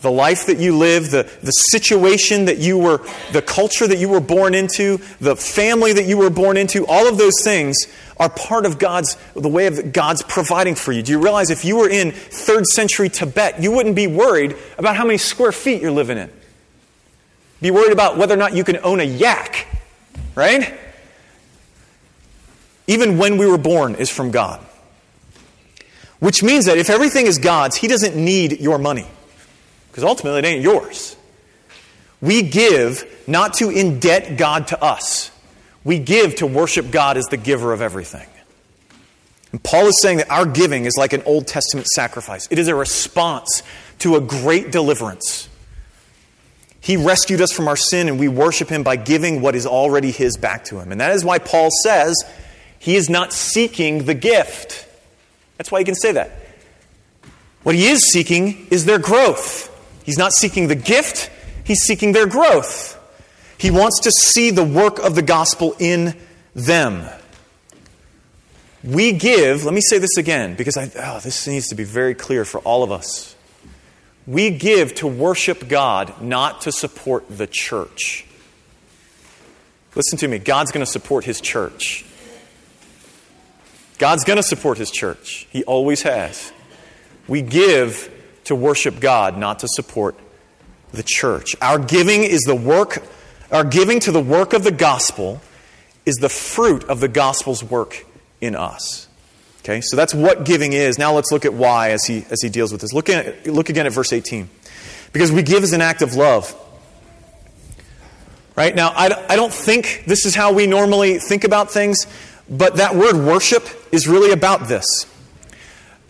the 0.00 0.10
life 0.10 0.46
that 0.46 0.58
you 0.58 0.76
live, 0.76 1.10
the, 1.10 1.30
the 1.42 1.50
situation 1.50 2.46
that 2.46 2.58
you 2.58 2.78
were, 2.78 3.06
the 3.32 3.42
culture 3.42 3.86
that 3.86 3.98
you 3.98 4.08
were 4.08 4.20
born 4.20 4.54
into, 4.54 4.98
the 5.20 5.36
family 5.36 5.92
that 5.92 6.06
you 6.06 6.16
were 6.16 6.30
born 6.30 6.56
into, 6.56 6.86
all 6.86 7.06
of 7.06 7.18
those 7.18 7.42
things 7.42 7.76
are 8.18 8.30
part 8.30 8.66
of 8.66 8.78
God's, 8.78 9.16
the 9.34 9.48
way 9.48 9.66
of 9.66 9.92
God's 9.92 10.22
providing 10.22 10.74
for 10.74 10.92
you. 10.92 11.02
Do 11.02 11.12
you 11.12 11.20
realize 11.20 11.50
if 11.50 11.64
you 11.64 11.76
were 11.76 11.88
in 11.88 12.12
third 12.12 12.66
century 12.66 13.08
Tibet, 13.08 13.62
you 13.62 13.72
wouldn't 13.72 13.96
be 13.96 14.06
worried 14.06 14.56
about 14.78 14.96
how 14.96 15.04
many 15.04 15.18
square 15.18 15.52
feet 15.52 15.82
you're 15.82 15.90
living 15.90 16.18
in? 16.18 16.30
Be 17.60 17.70
worried 17.70 17.92
about 17.92 18.16
whether 18.16 18.34
or 18.34 18.38
not 18.38 18.54
you 18.54 18.64
can 18.64 18.78
own 18.82 19.00
a 19.00 19.04
yak, 19.04 19.66
right? 20.34 20.78
Even 22.86 23.18
when 23.18 23.36
we 23.36 23.46
were 23.46 23.58
born 23.58 23.94
is 23.96 24.08
from 24.08 24.30
God. 24.30 24.64
Which 26.20 26.42
means 26.42 26.66
that 26.66 26.78
if 26.78 26.90
everything 26.90 27.26
is 27.26 27.38
God's, 27.38 27.76
He 27.76 27.88
doesn't 27.88 28.16
need 28.16 28.60
your 28.60 28.78
money. 28.78 29.06
Because 29.90 30.04
ultimately 30.04 30.38
it 30.38 30.44
ain't 30.44 30.62
yours. 30.62 31.16
We 32.20 32.42
give 32.42 33.04
not 33.26 33.54
to 33.54 33.68
indebt 33.68 34.36
God 34.36 34.68
to 34.68 34.82
us. 34.82 35.30
We 35.82 35.98
give 35.98 36.36
to 36.36 36.46
worship 36.46 36.90
God 36.90 37.16
as 37.16 37.26
the 37.26 37.38
giver 37.38 37.72
of 37.72 37.80
everything. 37.80 38.28
And 39.52 39.62
Paul 39.62 39.86
is 39.86 40.00
saying 40.00 40.18
that 40.18 40.30
our 40.30 40.46
giving 40.46 40.84
is 40.84 40.96
like 40.96 41.12
an 41.12 41.22
Old 41.24 41.46
Testament 41.46 41.86
sacrifice. 41.88 42.46
It 42.50 42.58
is 42.58 42.68
a 42.68 42.74
response 42.74 43.62
to 44.00 44.16
a 44.16 44.20
great 44.20 44.70
deliverance. 44.70 45.48
He 46.80 46.96
rescued 46.96 47.40
us 47.40 47.52
from 47.52 47.66
our 47.66 47.76
sin, 47.76 48.08
and 48.08 48.20
we 48.20 48.28
worship 48.28 48.68
Him 48.68 48.82
by 48.82 48.96
giving 48.96 49.40
what 49.40 49.54
is 49.54 49.66
already 49.66 50.10
His 50.12 50.36
back 50.36 50.66
to 50.66 50.78
Him. 50.78 50.92
And 50.92 51.00
that 51.00 51.12
is 51.12 51.24
why 51.24 51.38
Paul 51.38 51.70
says 51.82 52.14
he 52.80 52.96
is 52.96 53.10
not 53.10 53.32
seeking 53.32 54.04
the 54.04 54.14
gift. 54.14 54.88
That's 55.60 55.70
why 55.70 55.80
he 55.80 55.84
can 55.84 55.94
say 55.94 56.12
that. 56.12 56.32
What 57.64 57.74
he 57.74 57.86
is 57.86 58.10
seeking 58.10 58.66
is 58.70 58.86
their 58.86 58.98
growth. 58.98 59.68
He's 60.06 60.16
not 60.16 60.32
seeking 60.32 60.68
the 60.68 60.74
gift, 60.74 61.30
he's 61.64 61.80
seeking 61.80 62.12
their 62.12 62.26
growth. 62.26 62.98
He 63.58 63.70
wants 63.70 64.00
to 64.04 64.10
see 64.10 64.50
the 64.50 64.64
work 64.64 64.98
of 65.00 65.14
the 65.16 65.20
gospel 65.20 65.76
in 65.78 66.16
them. 66.54 67.06
We 68.82 69.12
give, 69.12 69.66
let 69.66 69.74
me 69.74 69.82
say 69.82 69.98
this 69.98 70.16
again 70.16 70.54
because 70.54 70.78
I, 70.78 70.90
oh, 70.96 71.20
this 71.20 71.46
needs 71.46 71.68
to 71.68 71.74
be 71.74 71.84
very 71.84 72.14
clear 72.14 72.46
for 72.46 72.60
all 72.60 72.82
of 72.82 72.90
us. 72.90 73.36
We 74.26 74.48
give 74.48 74.94
to 74.94 75.06
worship 75.06 75.68
God, 75.68 76.22
not 76.22 76.62
to 76.62 76.72
support 76.72 77.26
the 77.28 77.46
church. 77.46 78.24
Listen 79.94 80.16
to 80.20 80.28
me, 80.28 80.38
God's 80.38 80.72
going 80.72 80.86
to 80.86 80.90
support 80.90 81.26
his 81.26 81.38
church. 81.38 82.06
God's 84.00 84.24
going 84.24 84.38
to 84.38 84.42
support 84.42 84.78
his 84.78 84.90
church. 84.90 85.46
He 85.50 85.62
always 85.64 86.00
has. 86.02 86.52
We 87.28 87.42
give 87.42 88.10
to 88.44 88.56
worship 88.56 88.98
God, 88.98 89.36
not 89.36 89.58
to 89.58 89.68
support 89.68 90.16
the 90.90 91.02
church. 91.02 91.54
Our 91.60 91.78
giving 91.78 92.22
is 92.22 92.40
the 92.40 92.54
work, 92.54 93.02
our 93.52 93.62
giving 93.62 94.00
to 94.00 94.10
the 94.10 94.22
work 94.22 94.54
of 94.54 94.64
the 94.64 94.72
gospel 94.72 95.42
is 96.06 96.16
the 96.16 96.30
fruit 96.30 96.84
of 96.84 97.00
the 97.00 97.08
gospel's 97.08 97.62
work 97.62 98.06
in 98.40 98.56
us. 98.56 99.06
Okay, 99.58 99.82
so 99.82 99.96
that's 99.96 100.14
what 100.14 100.46
giving 100.46 100.72
is. 100.72 100.98
Now 100.98 101.12
let's 101.12 101.30
look 101.30 101.44
at 101.44 101.52
why 101.52 101.90
as 101.90 102.06
he, 102.06 102.24
as 102.30 102.40
he 102.40 102.48
deals 102.48 102.72
with 102.72 102.80
this. 102.80 102.94
Look, 102.94 103.10
at, 103.10 103.46
look 103.46 103.68
again 103.68 103.84
at 103.84 103.92
verse 103.92 104.14
18. 104.14 104.48
Because 105.12 105.30
we 105.30 105.42
give 105.42 105.62
as 105.62 105.74
an 105.74 105.82
act 105.82 106.00
of 106.00 106.14
love. 106.14 106.56
Right? 108.56 108.74
Now, 108.74 108.94
I, 108.96 109.26
I 109.28 109.36
don't 109.36 109.52
think 109.52 110.04
this 110.06 110.24
is 110.24 110.34
how 110.34 110.54
we 110.54 110.66
normally 110.66 111.18
think 111.18 111.44
about 111.44 111.70
things, 111.70 112.06
but 112.50 112.76
that 112.76 112.96
word 112.96 113.16
worship 113.16 113.66
is 113.92 114.08
really 114.08 114.32
about 114.32 114.66
this. 114.66 114.84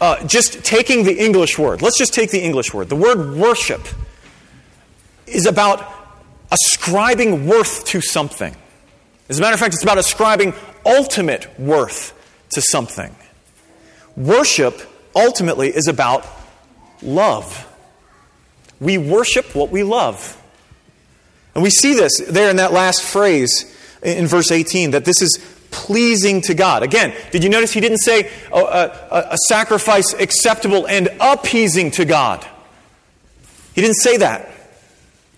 Uh, 0.00 0.26
just 0.26 0.64
taking 0.64 1.04
the 1.04 1.22
English 1.22 1.58
word, 1.58 1.82
let's 1.82 1.98
just 1.98 2.14
take 2.14 2.30
the 2.30 2.40
English 2.40 2.72
word. 2.72 2.88
The 2.88 2.96
word 2.96 3.36
worship 3.36 3.86
is 5.26 5.46
about 5.46 5.86
ascribing 6.50 7.46
worth 7.46 7.84
to 7.86 8.00
something. 8.00 8.56
As 9.28 9.38
a 9.38 9.42
matter 9.42 9.54
of 9.54 9.60
fact, 9.60 9.74
it's 9.74 9.82
about 9.82 9.98
ascribing 9.98 10.54
ultimate 10.86 11.46
worth 11.60 12.14
to 12.50 12.62
something. 12.62 13.14
Worship 14.16 14.80
ultimately 15.14 15.68
is 15.68 15.86
about 15.86 16.26
love. 17.02 17.66
We 18.80 18.96
worship 18.98 19.54
what 19.54 19.70
we 19.70 19.82
love. 19.82 20.40
And 21.54 21.62
we 21.62 21.70
see 21.70 21.94
this 21.94 22.18
there 22.26 22.48
in 22.48 22.56
that 22.56 22.72
last 22.72 23.02
phrase 23.02 23.76
in 24.02 24.26
verse 24.26 24.50
18 24.50 24.92
that 24.92 25.04
this 25.04 25.20
is 25.20 25.38
pleasing 25.70 26.40
to 26.42 26.54
God. 26.54 26.82
Again, 26.82 27.14
did 27.30 27.44
you 27.44 27.50
notice 27.50 27.72
he 27.72 27.80
didn't 27.80 27.98
say 27.98 28.30
a, 28.52 28.58
a, 28.58 29.28
a, 29.32 29.38
sacrifice 29.48 30.12
acceptable 30.14 30.86
and 30.86 31.08
appeasing 31.20 31.90
to 31.92 32.04
God? 32.04 32.46
He 33.74 33.80
didn't 33.80 33.96
say 33.96 34.16
that. 34.18 34.50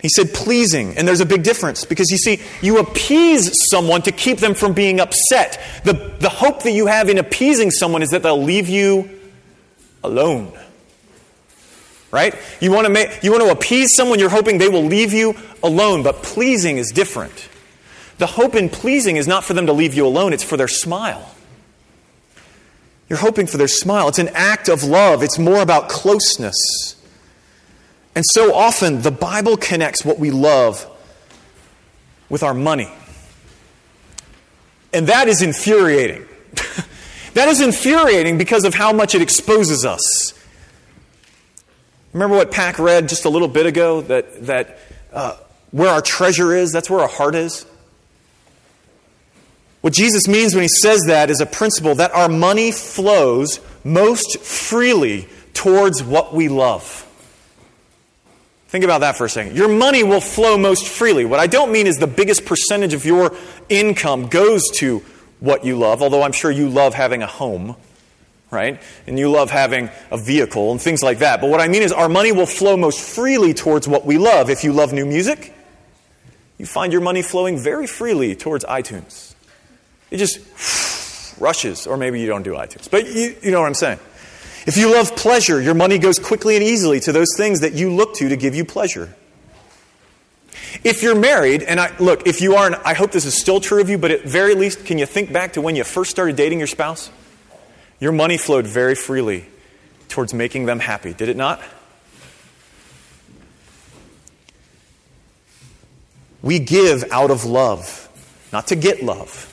He 0.01 0.09
said 0.09 0.35
pleasing, 0.35 0.97
and 0.99 1.07
there's 1.07 1.21
a 1.21 1.27
big 1.27 1.45
difference 1.45 1.85
because 1.85 2.11
you 2.11 2.19
see, 2.19 2.41
you 2.61 2.79
appease 2.79 3.53
someone 3.71 4.03
to 4.03 4.11
keep 4.11 4.39
them 4.39 4.55
from 4.55 4.73
being 4.73 4.99
upset. 4.99 5.61
The, 5.85 5.93
the 6.19 6.29
hope 6.29 6.65
that 6.65 6.73
you 6.73 6.87
have 6.87 7.09
in 7.09 7.19
appeasing 7.19 7.71
someone 7.71 8.03
is 8.03 8.11
that 8.11 8.25
they'll 8.25 8.43
leave 8.43 8.69
you 8.69 9.09
alone. 10.03 10.53
Right? 12.11 12.35
You 12.61 12.73
want 12.73 12.87
to 12.87 12.93
make, 12.93 13.23
you 13.23 13.31
want 13.31 13.45
to 13.45 13.51
appease 13.53 13.95
someone, 13.95 14.19
you're 14.19 14.29
hoping 14.29 14.59
they 14.59 14.69
will 14.69 14.85
leave 14.85 15.13
you 15.13 15.37
alone, 15.63 16.03
but 16.03 16.23
pleasing 16.23 16.79
is 16.79 16.91
different. 16.91 17.49
The 18.23 18.29
hope 18.29 18.55
in 18.55 18.69
pleasing 18.69 19.17
is 19.17 19.27
not 19.27 19.43
for 19.43 19.53
them 19.53 19.67
to 19.67 19.73
leave 19.73 19.95
you 19.95 20.07
alone, 20.07 20.33
it's 20.33 20.45
for 20.45 20.57
their 20.57 20.69
smile. 20.69 21.35
You're 23.09 23.19
hoping 23.19 23.49
for 23.49 23.57
their 23.57 23.67
smile. 23.67 24.07
It's 24.07 24.21
an 24.21 24.29
act 24.33 24.69
of 24.69 24.85
love, 24.85 25.25
it's 25.25 25.41
more 25.41 25.61
about 25.61 25.89
closeness. 25.89 26.55
And 28.15 28.25
so 28.25 28.55
often, 28.55 29.03
the 29.03 29.11
Bible 29.11 29.57
connects 29.57 30.05
what 30.05 30.21
we 30.21 30.31
love 30.31 30.89
with 32.29 32.45
our 32.45 32.55
money. 32.55 32.93
And 34.93 35.09
that 35.09 35.27
is 35.27 35.43
infuriating. 35.43 36.25
that 37.35 37.49
is 37.49 37.61
infuriating 37.61 38.39
because 38.39 38.65
of 38.65 38.73
how 38.73 38.93
much 38.93 39.17
it 39.17 39.23
exposes 39.23 39.85
us. 39.85 40.33
Remember 42.13 42.37
what 42.37 42.53
Pack 42.53 42.79
read 42.79 43.09
just 43.09 43.25
a 43.25 43.31
little 43.31 43.49
bit 43.49 43.67
ago? 43.67 44.01
That, 44.01 44.47
that 44.47 44.79
uh, 45.13 45.39
where 45.73 45.91
our 45.91 46.01
treasure 46.01 46.55
is, 46.55 46.71
that's 46.71 46.89
where 46.89 47.01
our 47.01 47.09
heart 47.09 47.35
is. 47.35 47.67
What 49.83 49.93
Jesus 49.93 50.29
means 50.29 50.55
when 50.55 50.63
he 50.63 50.69
says 50.69 51.03
that 51.09 51.29
is 51.29 51.41
a 51.41 51.47
principle 51.47 51.97
that 51.97 52.13
our 52.13 52.29
money 52.29 52.71
flows 52.71 53.61
most 53.85 54.39
freely 54.39 55.29
towards 55.55 56.03
what 56.03 56.33
we 56.33 56.49
love. 56.49 57.07
Think 58.69 58.85
about 58.85 59.01
that 59.01 59.17
for 59.17 59.27
a 59.27 59.29
second. 59.29 59.57
Your 59.57 59.69
money 59.69 60.03
will 60.03 60.21
flow 60.21 60.57
most 60.57 60.89
freely. 60.89 61.25
What 61.25 61.41
I 61.41 61.47
don't 61.47 61.73
mean 61.73 61.87
is 61.87 61.99
the 61.99 62.07
biggest 62.07 62.47
percentage 62.47 62.95
of 62.95 63.05
your 63.05 63.35
income 63.69 64.29
goes 64.29 64.71
to 64.77 65.01
what 65.41 65.65
you 65.65 65.77
love, 65.77 66.01
although 66.01 66.23
I'm 66.23 66.33
sure 66.33 66.51
you 66.51 66.69
love 66.69 66.95
having 66.95 67.23
a 67.23 67.27
home, 67.27 67.75
right? 68.53 68.81
And 69.09 69.19
you 69.19 69.31
love 69.31 69.51
having 69.51 69.91
a 70.13 70.17
vehicle 70.17 70.71
and 70.71 70.81
things 70.81 71.03
like 71.03 71.19
that. 71.19 71.41
But 71.41 71.51
what 71.51 71.61
I 71.61 71.67
mean 71.67 71.83
is 71.83 71.91
our 71.91 72.09
money 72.09 72.31
will 72.31 72.47
flow 72.47 72.77
most 72.77 73.01
freely 73.01 73.53
towards 73.53 73.89
what 73.89 74.07
we 74.07 74.17
love. 74.17 74.49
If 74.49 74.63
you 74.63 74.73
love 74.73 74.93
new 74.93 75.05
music, 75.05 75.53
you 76.57 76.67
find 76.67 76.93
your 76.93 77.03
money 77.03 77.21
flowing 77.21 77.59
very 77.59 77.89
freely 77.89 78.37
towards 78.37 78.65
iTunes. 78.65 79.35
It 80.13 80.19
just 80.19 81.41
rushes, 81.41 81.87
or 81.87 81.97
maybe 81.97 82.21
you 82.21 82.27
don't 82.27 82.43
do 82.43 82.53
iTunes. 82.53 82.89
But 82.91 83.07
you, 83.07 83.35
you 83.43 83.51
know 83.51 83.61
what 83.61 83.67
I'm 83.67 83.75
saying. 83.75 83.99
If 84.67 84.77
you 84.77 84.93
love 84.93 85.17
pleasure, 85.17 85.59
your 85.59 85.73
money 85.73 85.99
goes 85.99 86.19
quickly 86.19 86.55
and 86.55 86.63
easily 86.63 87.01
to 87.01 87.13
those 87.13 87.35
things 87.35 87.61
that 87.61 87.73
you 87.73 87.91
look 87.91 88.15
to 88.17 88.29
to 88.29 88.37
give 88.37 88.55
you 88.55 88.67
pleasure. 88.67 89.15
If 90.85 91.03
you're 91.03 91.19
married, 91.19 91.63
and 91.63 91.81
I, 91.81 91.97
look, 91.97 92.27
if 92.27 92.43
you 92.43 92.57
aren't, 92.57 92.75
I 92.85 92.93
hope 92.93 93.11
this 93.11 93.25
is 93.25 93.41
still 93.41 93.59
true 93.59 93.81
of 93.81 93.89
you, 93.89 93.97
but 93.97 94.11
at 94.11 94.25
very 94.25 94.55
least, 94.55 94.85
can 94.85 94.99
you 94.99 95.07
think 95.07 95.33
back 95.33 95.55
to 95.55 95.63
when 95.63 95.77
you 95.77 95.85
first 95.85 96.11
started 96.11 96.37
dating 96.37 96.59
your 96.59 96.69
spouse? 96.69 97.11
Your 97.99 98.13
money 98.13 98.37
flowed 98.37 98.67
very 98.67 98.95
freely 98.95 99.47
towards 100.11 100.35
making 100.35 100.67
them 100.67 100.79
happy, 100.79 101.15
did 101.15 101.31
it 101.31 101.39
not? 101.39 101.63
We 106.43 106.59
give 106.59 107.11
out 107.11 107.31
of 107.31 107.47
love, 107.47 108.11
not 108.53 108.67
to 108.67 108.77
get 108.77 109.03
love 109.03 109.49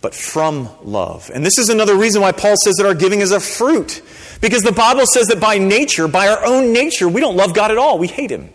but 0.00 0.14
from 0.14 0.68
love. 0.82 1.30
And 1.34 1.44
this 1.44 1.58
is 1.58 1.68
another 1.68 1.96
reason 1.96 2.22
why 2.22 2.32
Paul 2.32 2.54
says 2.62 2.76
that 2.76 2.86
our 2.86 2.94
giving 2.94 3.20
is 3.20 3.32
a 3.32 3.40
fruit. 3.40 4.02
Because 4.40 4.62
the 4.62 4.72
Bible 4.72 5.06
says 5.06 5.26
that 5.28 5.40
by 5.40 5.58
nature, 5.58 6.06
by 6.06 6.28
our 6.28 6.44
own 6.44 6.72
nature, 6.72 7.08
we 7.08 7.20
don't 7.20 7.36
love 7.36 7.54
God 7.54 7.70
at 7.70 7.78
all. 7.78 7.98
We 7.98 8.06
hate 8.06 8.30
Him. 8.30 8.50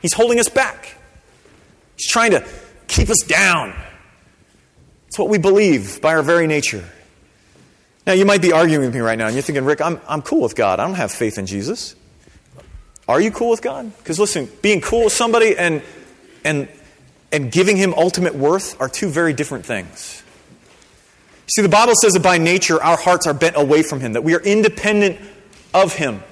He's 0.00 0.12
holding 0.12 0.38
us 0.38 0.48
back, 0.48 0.94
He's 1.96 2.08
trying 2.08 2.30
to 2.32 2.46
keep 2.86 3.10
us 3.10 3.20
down. 3.26 3.74
It's 5.08 5.18
what 5.18 5.28
we 5.28 5.38
believe 5.38 6.00
by 6.00 6.14
our 6.14 6.22
very 6.22 6.46
nature. 6.46 6.88
Now, 8.06 8.12
you 8.12 8.24
might 8.24 8.40
be 8.40 8.52
arguing 8.52 8.86
with 8.86 8.94
me 8.94 9.00
right 9.00 9.18
now, 9.18 9.26
and 9.26 9.34
you're 9.34 9.42
thinking, 9.42 9.64
Rick, 9.64 9.80
I'm, 9.80 10.00
I'm 10.08 10.22
cool 10.22 10.40
with 10.40 10.54
God. 10.54 10.80
I 10.80 10.86
don't 10.86 10.94
have 10.94 11.12
faith 11.12 11.36
in 11.36 11.46
Jesus. 11.46 11.96
Are 13.08 13.20
you 13.20 13.32
cool 13.32 13.50
with 13.50 13.60
God? 13.60 13.96
Because 13.98 14.20
listen, 14.20 14.48
being 14.62 14.80
cool 14.80 15.04
with 15.04 15.12
somebody 15.12 15.56
and, 15.58 15.82
and, 16.44 16.68
and 17.32 17.50
giving 17.50 17.76
Him 17.76 17.92
ultimate 17.94 18.36
worth 18.36 18.80
are 18.80 18.88
two 18.88 19.08
very 19.08 19.32
different 19.32 19.66
things. 19.66 20.19
See, 21.50 21.62
the 21.62 21.68
Bible 21.68 21.94
says 22.00 22.12
that 22.12 22.22
by 22.22 22.38
nature 22.38 22.80
our 22.82 22.96
hearts 22.96 23.26
are 23.26 23.34
bent 23.34 23.56
away 23.56 23.82
from 23.82 24.00
Him, 24.00 24.12
that 24.12 24.22
we 24.22 24.34
are 24.34 24.40
independent 24.40 25.18
of 25.74 25.94
Him, 25.94 26.22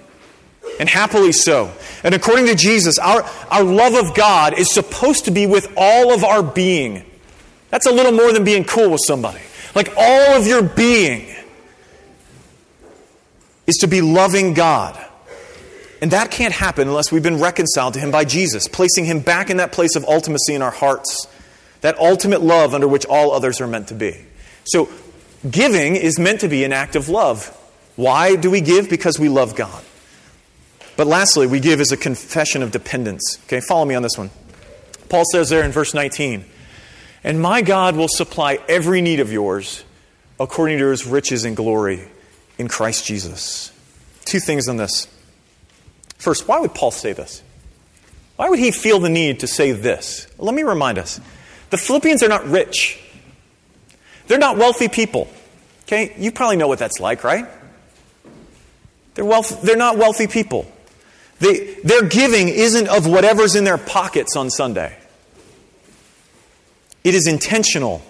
and 0.79 0.89
happily 0.89 1.33
so. 1.33 1.73
And 2.05 2.15
according 2.15 2.47
to 2.47 2.55
Jesus, 2.55 3.01
our, 3.01 3.25
our 3.51 3.65
love 3.65 3.95
of 3.95 4.15
God 4.15 4.57
is 4.57 4.73
supposed 4.73 5.25
to 5.25 5.33
be 5.33 5.47
with 5.47 5.73
all 5.77 6.13
of 6.15 6.23
our 6.23 6.43
being. 6.43 7.05
That's 7.71 7.87
a 7.87 7.91
little 7.91 8.13
more 8.13 8.33
than 8.33 8.45
being 8.45 8.63
cool 8.63 8.91
with 8.91 9.01
somebody. 9.05 9.41
Like 9.75 9.93
all 9.97 10.37
of 10.39 10.47
your 10.47 10.63
being 10.63 11.35
is 13.67 13.77
to 13.79 13.89
be 13.89 14.01
loving 14.01 14.55
God. 14.55 15.05
And 16.01 16.13
that 16.13 16.31
can't 16.31 16.55
happen 16.55 16.87
unless 16.87 17.11
we've 17.11 17.25
been 17.25 17.41
reconciled 17.41 17.95
to 17.95 18.01
Him 18.01 18.13
by 18.13 18.25
Jesus, 18.25 18.69
placing 18.69 19.05
Him 19.05 19.19
back 19.19 19.51
in 19.51 19.57
that 19.57 19.73
place 19.73 19.97
of 19.97 20.05
ultimacy 20.05 20.51
in 20.51 20.63
our 20.63 20.71
hearts, 20.71 21.27
that 21.81 21.99
ultimate 21.99 22.41
love 22.41 22.73
under 22.73 22.87
which 22.87 23.05
all 23.07 23.33
others 23.33 23.61
are 23.61 23.67
meant 23.67 23.89
to 23.89 23.95
be. 23.95 24.17
So, 24.65 24.89
Giving 25.49 25.97
is 25.97 26.19
meant 26.19 26.41
to 26.41 26.49
be 26.49 26.65
an 26.65 26.73
act 26.73 26.97
of 26.97 27.09
love. 27.09 27.49
Why 27.97 28.37
do 28.37 28.51
we 28.51 28.61
give? 28.61 28.91
Because 28.91 29.19
we 29.19 29.29
love 29.29 29.55
God. 29.55 29.85
But 30.97 31.07
lastly, 31.07 31.47
we 31.47 31.61
give 31.61 31.81
as 31.81 31.93
a 31.93 31.97
confession 31.97 32.63
of 32.63 32.73
dependence. 32.73 33.39
Okay, 33.45 33.61
follow 33.61 33.85
me 33.85 33.95
on 33.95 34.03
this 34.03 34.19
one. 34.19 34.31
Paul 35.09 35.25
says 35.31 35.49
there 35.49 35.63
in 35.63 35.71
verse 35.71 35.95
19, 35.95 36.45
And 37.23 37.41
my 37.41 37.63
God 37.63 37.97
will 37.97 38.09
supply 38.09 38.59
every 38.69 39.01
need 39.01 39.21
of 39.21 39.33
yours 39.33 39.85
according 40.41 40.79
to 40.79 40.87
his 40.89 41.07
riches 41.07 41.45
and 41.45 41.57
glory 41.57 42.09
in 42.59 42.69
Christ 42.69 43.07
Jesus. 43.07 43.73
Two 44.25 44.41
things 44.41 44.69
on 44.69 44.77
this. 44.77 45.07
First, 46.19 46.49
why 46.49 46.59
would 46.59 46.75
Paul 46.75 46.91
say 46.91 47.13
this? 47.13 47.43
Why 48.37 48.49
would 48.49 48.59
he 48.59 48.71
feel 48.71 49.01
the 49.01 49.09
need 49.09 49.41
to 49.41 49.47
say 49.47 49.73
this? 49.73 50.27
Let 50.39 50.55
me 50.55 50.63
remind 50.63 50.99
us 50.99 51.21
the 51.71 51.77
Philippians 51.77 52.23
are 52.23 52.29
not 52.29 52.47
rich. 52.47 53.01
They're 54.29 54.39
not 54.39 54.57
wealthy 54.57 54.89
people. 54.89 55.29
Okay? 55.85 56.15
You 56.19 56.31
probably 56.31 56.57
know 56.57 56.69
what 56.69 56.79
that's 56.79 57.01
like, 57.01 57.25
right? 57.25 57.47
They're, 59.15 59.25
wealth, 59.25 59.63
they're 59.63 59.77
not 59.77 59.99
wealthy 59.99 60.29
people. 60.29 60.71
They, 61.41 61.75
their 61.83 62.05
giving 62.05 62.49
isn't 62.49 62.89
of 62.89 63.07
whatever's 63.07 63.57
in 63.57 63.65
their 63.65 63.79
pockets 63.79 64.37
on 64.37 64.51
Sunday. 64.51 64.97
It 67.05 67.15
is 67.15 67.27
intentional 67.27 68.03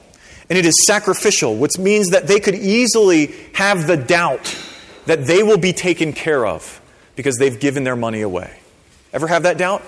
and 0.50 0.58
it 0.58 0.66
is 0.66 0.74
sacrificial, 0.86 1.56
which 1.56 1.78
means 1.78 2.10
that 2.10 2.26
they 2.26 2.40
could 2.40 2.54
easily 2.54 3.34
have 3.54 3.86
the 3.86 3.96
doubt 3.96 4.56
that 5.06 5.26
they 5.26 5.42
will 5.42 5.58
be 5.58 5.72
taken 5.72 6.12
care 6.12 6.46
of 6.46 6.80
because 7.16 7.36
they've 7.36 7.58
given 7.60 7.84
their 7.84 7.96
money 7.96 8.22
away. 8.22 8.58
Ever 9.12 9.26
have 9.26 9.44
that 9.44 9.58
doubt? 9.58 9.82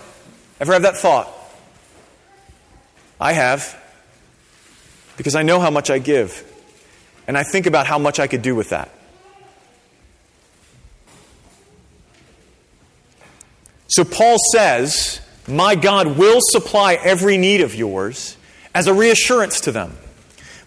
Ever 0.60 0.74
have 0.74 0.82
that 0.82 0.96
thought? 0.96 1.32
I 3.18 3.32
have 3.32 3.79
because 5.20 5.34
I 5.34 5.42
know 5.42 5.60
how 5.60 5.68
much 5.68 5.90
I 5.90 5.98
give. 5.98 6.50
And 7.28 7.36
I 7.36 7.42
think 7.42 7.66
about 7.66 7.86
how 7.86 7.98
much 7.98 8.18
I 8.18 8.26
could 8.26 8.40
do 8.40 8.54
with 8.54 8.70
that. 8.70 8.90
So 13.86 14.02
Paul 14.02 14.38
says, 14.50 15.20
My 15.46 15.74
God 15.74 16.16
will 16.16 16.40
supply 16.40 16.94
every 16.94 17.36
need 17.36 17.60
of 17.60 17.74
yours 17.74 18.38
as 18.74 18.86
a 18.86 18.94
reassurance 18.94 19.60
to 19.60 19.72
them. 19.72 19.94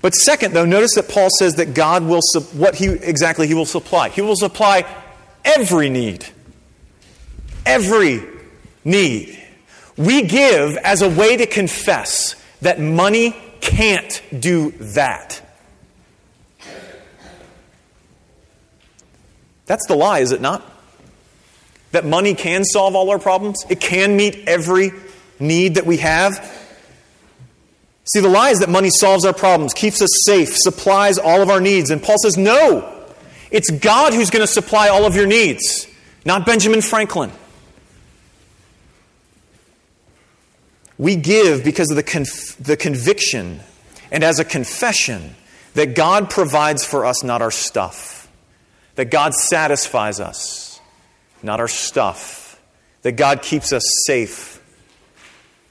But 0.03 0.13
second, 0.13 0.53
though, 0.53 0.65
notice 0.65 0.93
that 0.93 1.09
Paul 1.09 1.29
says 1.39 1.55
that 1.55 1.73
God 1.73 2.03
will, 2.03 2.21
what 2.53 2.75
he, 2.75 2.89
exactly 2.89 3.47
he 3.47 3.55
will 3.55 3.65
supply. 3.65 4.09
He 4.09 4.21
will 4.21 4.35
supply 4.35 4.85
every 5.43 5.89
need. 5.89 6.27
Every 7.65 8.21
need. 8.85 9.35
We 9.97 10.21
give 10.27 10.77
as 10.77 11.01
a 11.01 11.09
way 11.09 11.37
to 11.37 11.47
confess 11.47 12.35
that 12.61 12.79
money 12.79 13.35
can't 13.63 14.21
do 14.37 14.71
that. 14.71 15.41
That's 19.65 19.87
the 19.87 19.95
lie, 19.95 20.19
is 20.19 20.33
it 20.33 20.41
not? 20.41 20.61
That 21.91 22.05
money 22.05 22.35
can 22.35 22.65
solve 22.65 22.95
all 22.95 23.09
our 23.09 23.19
problems, 23.19 23.65
it 23.69 23.79
can 23.79 24.17
meet 24.17 24.47
every 24.47 24.91
need 25.39 25.75
that 25.75 25.85
we 25.85 25.97
have. 25.97 26.59
See, 28.05 28.19
the 28.19 28.27
lie 28.27 28.49
is 28.49 28.59
that 28.59 28.69
money 28.69 28.89
solves 28.89 29.23
our 29.23 29.33
problems, 29.33 29.73
keeps 29.73 30.01
us 30.01 30.09
safe, 30.25 30.57
supplies 30.57 31.17
all 31.17 31.41
of 31.41 31.49
our 31.49 31.61
needs. 31.61 31.89
And 31.89 32.03
Paul 32.03 32.17
says, 32.17 32.37
no, 32.37 33.05
it's 33.49 33.71
God 33.71 34.13
who's 34.13 34.29
going 34.29 34.45
to 34.45 34.51
supply 34.51 34.89
all 34.89 35.05
of 35.05 35.15
your 35.15 35.27
needs, 35.27 35.87
not 36.25 36.45
Benjamin 36.45 36.81
Franklin. 36.81 37.31
We 40.97 41.15
give 41.15 41.63
because 41.63 41.89
of 41.89 41.95
the, 41.95 42.03
conf- 42.03 42.57
the 42.59 42.77
conviction 42.77 43.59
and 44.11 44.23
as 44.23 44.39
a 44.39 44.45
confession 44.45 45.35
that 45.73 45.95
God 45.95 46.29
provides 46.29 46.85
for 46.85 47.05
us, 47.05 47.23
not 47.23 47.41
our 47.41 47.51
stuff. 47.51 48.29
That 48.95 49.05
God 49.05 49.33
satisfies 49.33 50.19
us, 50.19 50.79
not 51.41 51.59
our 51.59 51.67
stuff. 51.67 52.61
That 53.01 53.13
God 53.13 53.41
keeps 53.41 53.73
us 53.73 53.83
safe, 54.05 54.61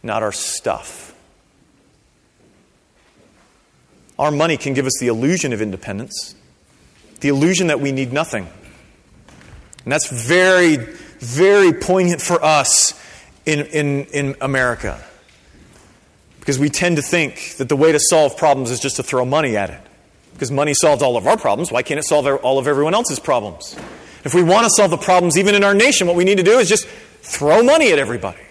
not 0.03 0.23
our 0.23 0.33
stuff. 0.33 1.15
Our 4.19 4.31
money 4.31 4.57
can 4.57 4.75
give 4.75 4.87
us 4.87 4.99
the 5.01 5.07
illusion 5.07 5.53
of 5.53 5.63
independence, 5.63 6.35
the 7.21 7.29
illusion 7.29 7.69
that 7.69 7.81
we 7.81 7.93
need 7.93 8.13
nothing. 8.13 8.49
And 9.85 9.93
that's 9.93 10.11
very, 10.11 10.77
very 10.77 11.73
poignant 11.73 12.21
for 12.21 12.43
us 12.45 13.01
in, 13.47 13.61
in, 13.61 14.05
in 14.07 14.37
America. 14.41 15.03
Because 16.43 16.59
we 16.59 16.71
tend 16.71 16.97
to 16.97 17.03
think 17.03 17.55
that 17.59 17.69
the 17.69 17.77
way 17.77 17.93
to 17.93 18.01
solve 18.01 18.37
problems 18.37 18.73
is 18.73 18.81
just 18.81 18.97
to 18.97 19.05
throw 19.05 19.25
money 19.25 19.57
at 19.57 19.71
it. 19.71 19.81
Because 20.33 20.51
money 20.51 20.75
solves 20.75 21.01
all 21.01 21.17
of 21.17 21.25
our 21.25 21.37
problems, 21.37 21.71
why 21.71 21.83
can't 21.83 22.01
it 22.01 22.03
solve 22.03 22.27
all 22.27 22.59
of 22.59 22.67
everyone 22.67 22.95
else's 22.95 23.21
problems? 23.21 23.77
If 24.25 24.35
we 24.35 24.43
want 24.43 24.65
to 24.65 24.71
solve 24.71 24.91
the 24.91 24.97
problems 24.97 25.39
even 25.39 25.55
in 25.55 25.63
our 25.63 25.73
nation, 25.73 26.09
what 26.09 26.17
we 26.17 26.25
need 26.25 26.39
to 26.39 26.43
do 26.43 26.59
is 26.59 26.69
just 26.69 26.89
throw 26.89 27.63
money 27.63 27.93
at 27.93 28.01
everybody. 28.01 28.43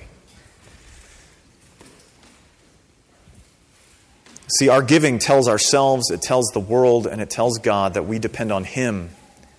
See, 4.57 4.69
our 4.69 4.81
giving 4.81 5.19
tells 5.19 5.49
ourselves, 5.49 6.11
it 6.11 6.21
tells 6.21 6.47
the 6.53 6.61
world, 6.61 7.07
and 7.07 7.21
it 7.21 7.29
tells 7.29 7.57
God 7.57 7.95
that 7.95 8.03
we 8.03 8.19
depend 8.19 8.53
on 8.53 8.63
Him, 8.63 9.09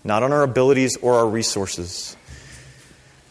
not 0.04 0.22
on 0.22 0.32
our 0.32 0.42
abilities 0.42 0.96
or 1.02 1.16
our 1.16 1.28
resources. 1.28 2.16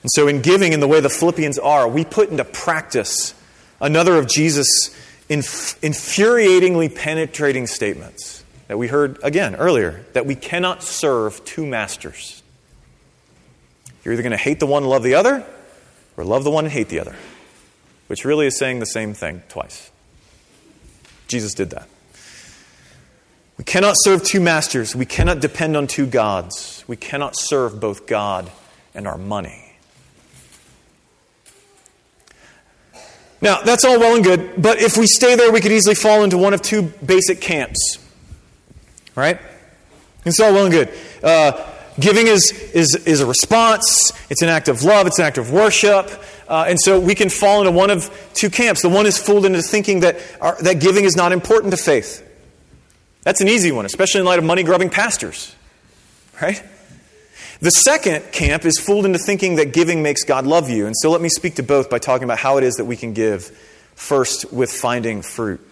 And 0.04 0.12
so, 0.12 0.28
in 0.28 0.44
giving 0.44 0.74
in 0.74 0.80
the 0.80 0.88
way 0.88 1.00
the 1.00 1.10
Philippians 1.10 1.58
are, 1.58 1.88
we 1.88 2.06
put 2.06 2.30
into 2.30 2.46
practice 2.46 3.34
another 3.82 4.15
of 4.15 4.28
Jesus' 4.28 4.96
inf- 5.28 5.80
infuriatingly 5.82 6.96
penetrating 6.96 7.67
statements 7.67 8.44
that 8.67 8.78
we 8.78 8.88
heard 8.88 9.20
again 9.24 9.56
earlier 9.56 10.06
that 10.13 10.26
we 10.26 10.36
cannot 10.36 10.84
serve 10.84 11.44
two 11.44 11.65
masters. 11.65 12.41
You're 14.04 14.13
either 14.13 14.24
going 14.24 14.32
to 14.32 14.38
hate 14.38 14.60
the 14.60 14.65
one 14.65 14.84
and 14.84 14.89
love 14.89 15.04
the 15.04 15.15
other, 15.15 15.46
or 16.17 16.24
love 16.24 16.44
the 16.44 16.52
one 16.52 16.65
and 16.65 16.72
hate 16.72 16.89
the 16.89 17.00
other, 17.00 17.15
which 18.08 18.26
really 18.26 18.48
is 18.48 18.58
saying 18.58 18.80
the 18.80 18.86
same 18.86 19.13
thing 19.13 19.44
twice. 19.50 19.91
Jesus 21.28 21.54
did 21.54 21.72
that. 21.72 21.88
We 23.58 23.63
cannot 23.63 23.96
serve 23.98 24.24
two 24.24 24.39
masters. 24.39 24.96
We 24.96 25.06
cannot 25.06 25.39
depend 25.39 25.78
on 25.78 25.86
two 25.88 26.08
gods. 26.08 26.84
We 26.88 26.96
cannot 26.96 27.38
serve 27.38 27.80
both 27.80 28.08
God 28.08 28.52
and 28.96 29.08
our 29.08 29.17
money. 29.17 29.71
Now, 33.42 33.62
that's 33.62 33.84
all 33.84 34.00
well 34.00 34.16
and 34.16 34.24
good, 34.24 34.62
but 34.62 34.80
if 34.80 34.98
we 34.98 35.08
stay 35.08 35.36
there, 35.36 35.52
we 35.52 35.62
could 35.62 35.72
easily 35.72 35.96
fall 35.96 36.24
into 36.24 36.38
one 36.38 36.54
of 36.54 36.62
two 36.62 36.84
basic 36.84 37.42
camps. 37.42 37.98
Right? 39.16 39.40
It's 40.26 40.40
all 40.40 40.54
well 40.54 40.66
and 40.66 40.72
good. 40.72 40.94
Uh, 41.24 41.68
giving 42.00 42.28
is, 42.28 42.52
is, 42.74 42.96
is 43.08 43.20
a 43.20 43.26
response, 43.26 44.14
it's 44.30 44.44
an 44.44 44.50
act 44.50 44.68
of 44.68 44.84
love, 44.84 45.08
it's 45.08 45.18
an 45.18 45.26
act 45.26 45.40
of 45.40 45.52
worship. 45.52 46.10
Uh, 46.48 46.66
and 46.68 46.80
so 46.80 47.00
we 47.00 47.16
can 47.16 47.30
fall 47.30 47.62
into 47.62 47.72
one 47.72 47.90
of 47.90 48.12
two 48.34 48.50
camps. 48.50 48.82
The 48.82 48.90
one 48.90 49.06
is 49.06 49.18
fooled 49.18 49.46
into 49.46 49.62
thinking 49.62 50.02
that, 50.02 50.18
our, 50.40 50.62
that 50.62 50.80
giving 50.80 51.06
is 51.06 51.16
not 51.16 51.32
important 51.32 51.72
to 51.72 51.78
faith. 51.78 52.28
That's 53.24 53.42
an 53.42 53.48
easy 53.48 53.72
one, 53.72 53.86
especially 53.86 54.20
in 54.20 54.26
light 54.26 54.40
of 54.40 54.46
money 54.46 54.64
grubbing 54.64 54.90
pastors. 54.90 55.56
Right? 56.42 56.62
The 57.62 57.69
second 57.71 58.32
camp 58.32 58.65
is 58.65 58.80
fooled 58.80 59.06
into 59.06 59.19
thinking 59.19 59.58
that 59.58 59.71
giving 59.71 60.02
makes 60.02 60.24
God 60.24 60.47
love 60.47 60.69
you. 60.69 60.88
And 60.88 60.97
so 60.97 61.12
let 61.12 61.21
me 61.21 61.30
speak 61.30 61.56
to 61.56 61.63
both 61.63 61.91
by 61.91 62.00
talking 62.00 62.24
about 62.24 62.39
how 62.39 62.58
it 62.58 62.63
is 62.63 62.76
that 62.76 62.86
we 62.86 62.95
can 62.95 63.13
give 63.13 63.45
first 63.93 64.52
with 64.52 64.71
finding 64.71 65.21
fruit. 65.21 65.65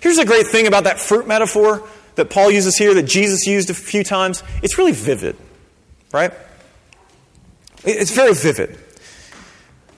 Here's 0.00 0.18
a 0.18 0.26
great 0.26 0.46
thing 0.46 0.66
about 0.66 0.84
that 0.84 1.00
fruit 1.00 1.26
metaphor 1.26 1.88
that 2.16 2.28
Paul 2.28 2.50
uses 2.50 2.76
here, 2.76 2.92
that 2.94 3.04
Jesus 3.04 3.46
used 3.46 3.70
a 3.70 3.74
few 3.74 4.04
times. 4.04 4.42
It's 4.62 4.76
really 4.76 4.92
vivid, 4.92 5.36
right? 6.12 6.32
It's 7.82 8.10
very 8.10 8.34
vivid. 8.34 8.78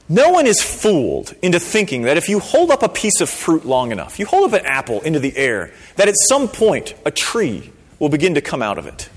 No 0.08 0.30
one 0.30 0.46
is 0.46 0.62
fooled 0.62 1.34
into 1.42 1.58
thinking 1.58 2.02
that 2.02 2.16
if 2.16 2.28
you 2.28 2.38
hold 2.38 2.70
up 2.70 2.82
a 2.82 2.88
piece 2.88 3.20
of 3.20 3.28
fruit 3.28 3.64
long 3.64 3.92
enough, 3.92 4.18
you 4.18 4.26
hold 4.26 4.52
up 4.52 4.60
an 4.60 4.66
apple 4.66 5.00
into 5.02 5.18
the 5.18 5.36
air, 5.36 5.72
that 5.96 6.08
at 6.08 6.14
some 6.28 6.48
point 6.48 6.94
a 7.04 7.10
tree 7.10 7.72
will 7.98 8.08
begin 8.08 8.34
to 8.36 8.40
come 8.40 8.62
out 8.62 8.78
of 8.78 8.86
it. 8.86 9.10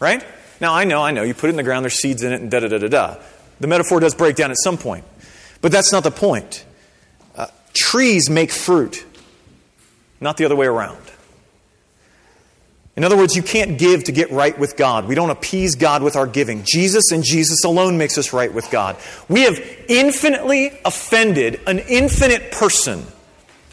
Right? 0.00 0.24
Now, 0.60 0.74
I 0.74 0.84
know, 0.84 1.02
I 1.02 1.10
know, 1.10 1.22
you 1.22 1.34
put 1.34 1.48
it 1.48 1.50
in 1.50 1.56
the 1.56 1.62
ground, 1.62 1.84
there's 1.84 2.00
seeds 2.00 2.22
in 2.22 2.32
it, 2.32 2.40
and 2.40 2.50
da 2.50 2.60
da 2.60 2.68
da 2.68 2.78
da 2.78 2.88
da. 2.88 3.16
The 3.60 3.66
metaphor 3.66 4.00
does 4.00 4.14
break 4.14 4.36
down 4.36 4.50
at 4.50 4.56
some 4.58 4.78
point. 4.78 5.04
But 5.60 5.72
that's 5.72 5.92
not 5.92 6.04
the 6.04 6.10
point. 6.10 6.64
Uh, 7.34 7.46
trees 7.72 8.30
make 8.30 8.50
fruit, 8.50 9.04
not 10.20 10.36
the 10.36 10.44
other 10.44 10.56
way 10.56 10.66
around. 10.66 10.98
In 12.94 13.04
other 13.04 13.16
words, 13.16 13.36
you 13.36 13.42
can't 13.42 13.78
give 13.78 14.04
to 14.04 14.12
get 14.12 14.30
right 14.30 14.58
with 14.58 14.76
God. 14.76 15.06
We 15.06 15.14
don't 15.14 15.28
appease 15.28 15.74
God 15.74 16.02
with 16.02 16.16
our 16.16 16.26
giving. 16.26 16.64
Jesus 16.64 17.12
and 17.12 17.22
Jesus 17.22 17.62
alone 17.62 17.98
makes 17.98 18.16
us 18.16 18.32
right 18.32 18.52
with 18.52 18.70
God. 18.70 18.96
We 19.28 19.42
have 19.42 19.60
infinitely 19.88 20.72
offended 20.82 21.60
an 21.66 21.78
infinite 21.80 22.52
person. 22.52 23.04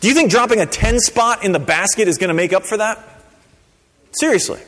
Do 0.02 0.10
you 0.10 0.13
think 0.13 0.30
dropping 0.30 0.60
a 0.60 0.65
10 0.65 1.00
spot 1.00 1.46
in 1.46 1.54
the 1.54 1.60
basket 1.60 2.10
is 2.10 2.17
going 2.17 2.28
to 2.30 2.34
make 2.34 2.52
up 2.52 2.65
for 2.65 2.76
that? 2.76 3.00
Seriously. 4.12 4.60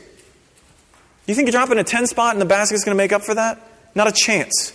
You 1.26 1.34
think 1.34 1.50
dropping 1.50 1.78
a 1.78 1.84
10 1.84 2.06
spot 2.06 2.34
in 2.34 2.38
the 2.38 2.46
basket 2.46 2.76
is 2.76 2.84
going 2.84 2.96
to 2.96 3.02
make 3.02 3.12
up 3.12 3.22
for 3.22 3.34
that? 3.34 3.60
Not 3.94 4.08
a 4.08 4.12
chance. 4.12 4.72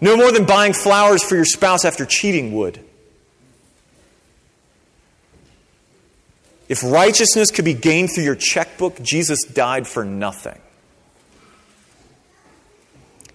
No 0.00 0.16
more 0.16 0.32
than 0.32 0.44
buying 0.44 0.72
flowers 0.72 1.22
for 1.22 1.34
your 1.34 1.44
spouse 1.44 1.84
after 1.84 2.06
cheating 2.06 2.54
would. 2.54 2.80
If 6.68 6.82
righteousness 6.82 7.50
could 7.50 7.64
be 7.64 7.74
gained 7.74 8.10
through 8.10 8.24
your 8.24 8.34
checkbook, 8.34 9.02
Jesus 9.02 9.42
died 9.44 9.86
for 9.86 10.04
nothing. 10.04 10.58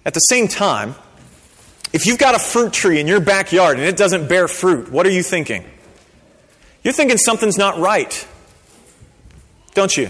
At 0.06 0.13
the 0.15 0.19
same 0.22 0.48
time, 0.48 0.95
if 1.93 2.06
you've 2.06 2.17
got 2.17 2.34
a 2.34 2.39
fruit 2.39 2.74
tree 2.74 3.00
in 3.00 3.08
your 3.08 3.19
backyard 3.19 3.78
and 3.78 3.88
it 3.88 3.98
doesn't 3.98 4.28
bear 4.28 4.48
fruit, 4.48 4.91
what 4.91 5.06
are 5.06 5.12
you 5.12 5.22
thinking? 5.22 5.63
You're 6.84 6.93
thinking 6.93 7.17
something's 7.17 7.58
not 7.58 7.78
right. 7.78 8.28
Don't 9.76 9.95
you? 9.95 10.10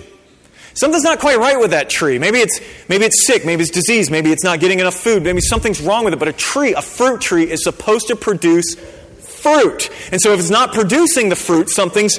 Something's 0.79 1.03
not 1.03 1.19
quite 1.19 1.37
right 1.37 1.59
with 1.59 1.71
that 1.71 1.89
tree. 1.89 2.19
Maybe 2.19 2.39
it's, 2.39 2.61
maybe 2.87 3.03
it's 3.03 3.27
sick, 3.27 3.45
maybe 3.45 3.63
it's 3.63 3.71
diseased, 3.71 4.09
maybe 4.09 4.31
it's 4.31 4.45
not 4.45 4.61
getting 4.61 4.79
enough 4.79 4.93
food, 4.95 5.23
maybe 5.23 5.41
something's 5.41 5.81
wrong 5.81 6.05
with 6.05 6.13
it. 6.13 6.19
But 6.19 6.29
a 6.29 6.33
tree, 6.33 6.73
a 6.73 6.81
fruit 6.81 7.19
tree, 7.19 7.51
is 7.51 7.61
supposed 7.65 8.07
to 8.07 8.15
produce 8.15 8.75
fruit. 8.75 9.89
And 10.13 10.21
so 10.21 10.31
if 10.31 10.39
it's 10.39 10.49
not 10.49 10.73
producing 10.73 11.27
the 11.27 11.35
fruit, 11.35 11.69
something's 11.69 12.17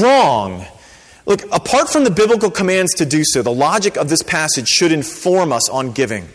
wrong. 0.00 0.64
Look, 1.26 1.42
apart 1.52 1.90
from 1.90 2.04
the 2.04 2.12
biblical 2.12 2.48
commands 2.48 2.94
to 2.94 3.06
do 3.06 3.24
so, 3.24 3.42
the 3.42 3.52
logic 3.52 3.96
of 3.96 4.08
this 4.08 4.22
passage 4.22 4.68
should 4.68 4.92
inform 4.92 5.52
us 5.52 5.68
on 5.68 5.90
giving. 5.90 6.28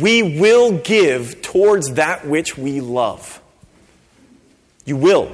We 0.00 0.38
will 0.40 0.78
give 0.78 1.42
towards 1.42 1.92
that 1.94 2.26
which 2.26 2.56
we 2.56 2.80
love. 2.80 3.42
You 4.86 4.96
will. 4.96 5.30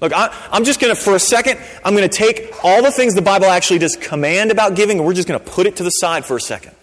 Look, 0.00 0.12
I, 0.12 0.34
am 0.52 0.64
just 0.64 0.80
going 0.80 0.94
to, 0.94 1.00
for 1.00 1.14
a 1.14 1.18
second, 1.18 1.58
I'm 1.84 1.94
going 1.94 2.08
to 2.08 2.16
take 2.16 2.52
all 2.62 2.82
the 2.82 2.90
things 2.90 3.14
the 3.14 3.22
Bible 3.22 3.46
actually 3.46 3.78
does 3.78 3.96
command 3.96 4.50
about 4.50 4.74
giving, 4.74 4.98
and 4.98 5.06
we're 5.06 5.14
just 5.14 5.26
going 5.26 5.40
to 5.40 5.46
put 5.46 5.66
it 5.66 5.76
to 5.76 5.84
the 5.84 5.90
side 5.90 6.24
for 6.24 6.36
a 6.36 6.40
second. 6.40 6.74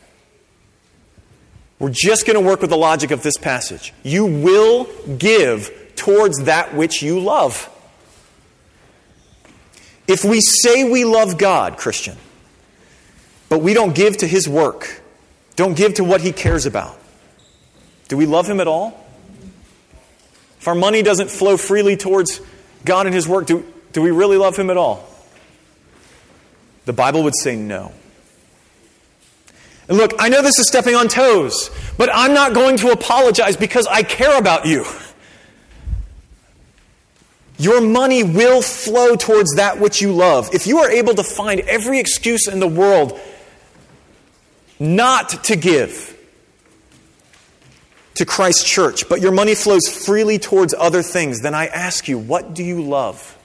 We're 1.78 1.92
just 1.92 2.26
going 2.26 2.42
to 2.42 2.46
work 2.46 2.62
with 2.62 2.70
the 2.70 2.78
logic 2.78 3.12
of 3.12 3.22
this 3.22 3.38
passage. 3.38 3.94
You 4.04 4.26
will 4.26 4.88
give 5.18 5.92
towards 5.96 6.44
that 6.44 6.74
which 6.74 7.04
you 7.04 7.20
love. 7.20 7.70
If 10.08 10.26
we 10.26 10.42
say 10.42 10.90
we 10.90 11.06
love 11.06 11.38
God, 11.38 11.78
Christian, 11.78 12.18
but 13.48 13.60
we 13.60 13.74
don't 13.74 13.94
give 13.94 14.18
to 14.18 14.28
His 14.28 14.50
work, 14.50 15.02
don't 15.56 15.76
give 15.76 15.96
to 15.96 16.04
what 16.04 16.22
He 16.22 16.32
cares 16.32 16.66
about, 16.66 16.98
Do 18.08 18.18
we 18.18 18.26
love 18.26 18.50
Him 18.50 18.60
at 18.60 18.68
all? 18.68 19.00
If 20.60 20.68
our 20.68 20.76
money 20.76 21.02
doesn't 21.02 21.30
flow 21.30 21.58
freely 21.58 21.98
towards 21.98 22.42
God 22.86 23.06
and 23.06 23.16
His 23.16 23.28
work, 23.28 23.48
do, 23.48 23.66
do 23.92 24.02
we 24.02 24.12
really 24.12 24.38
love 24.38 24.58
Him 24.58 24.70
at 24.70 24.78
all? 24.78 25.08
The 26.86 26.94
Bible 26.94 27.24
would 27.24 27.36
say 27.36 27.56
no. 27.56 27.92
And 29.88 29.98
look, 29.98 30.14
I 30.20 30.30
know 30.30 30.42
this 30.42 30.60
is 30.60 30.68
stepping 30.68 30.96
on 30.96 31.08
toes, 31.08 31.70
but 31.98 32.10
I'm 32.14 32.34
not 32.34 32.54
going 32.54 32.78
to 32.78 32.92
apologize 32.92 33.58
because 33.58 33.86
I 33.88 34.04
care 34.04 34.38
about 34.38 34.66
you. 34.66 34.86
Your 37.58 37.82
money 37.82 38.24
will 38.24 38.62
flow 38.62 39.16
towards 39.16 39.56
that 39.56 39.80
which 39.80 40.02
you 40.02 40.12
love. 40.12 40.50
If 40.54 40.68
you 40.68 40.80
are 40.80 40.90
able 40.90 41.14
to 41.16 41.24
find 41.24 41.62
every 41.62 42.00
excuse 42.00 42.48
in 42.48 42.60
the 42.60 42.68
world 42.68 43.20
not 44.80 45.30
to 45.46 45.56
give 45.56 46.13
to 48.16 48.26
Christ's 48.26 48.64
church, 48.64 49.10
but 49.10 49.22
your 49.22 49.32
money 49.32 49.56
flows 49.56 49.88
freely 49.88 50.38
towards 50.38 50.74
other 50.74 51.02
things, 51.02 51.42
then 51.42 51.56
I 51.56 51.68
ask 51.68 52.08
you, 52.08 52.18
what 52.18 52.54
do 52.54 52.64
you 52.64 52.82
love? 52.82 53.38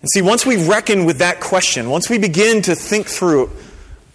And 0.00 0.08
see, 0.12 0.22
once 0.22 0.46
we 0.46 0.68
reckon 0.68 1.04
with 1.06 1.18
that 1.18 1.40
question, 1.40 1.90
once 1.90 2.08
we 2.08 2.18
begin 2.18 2.62
to 2.62 2.74
think 2.74 3.08
through 3.08 3.50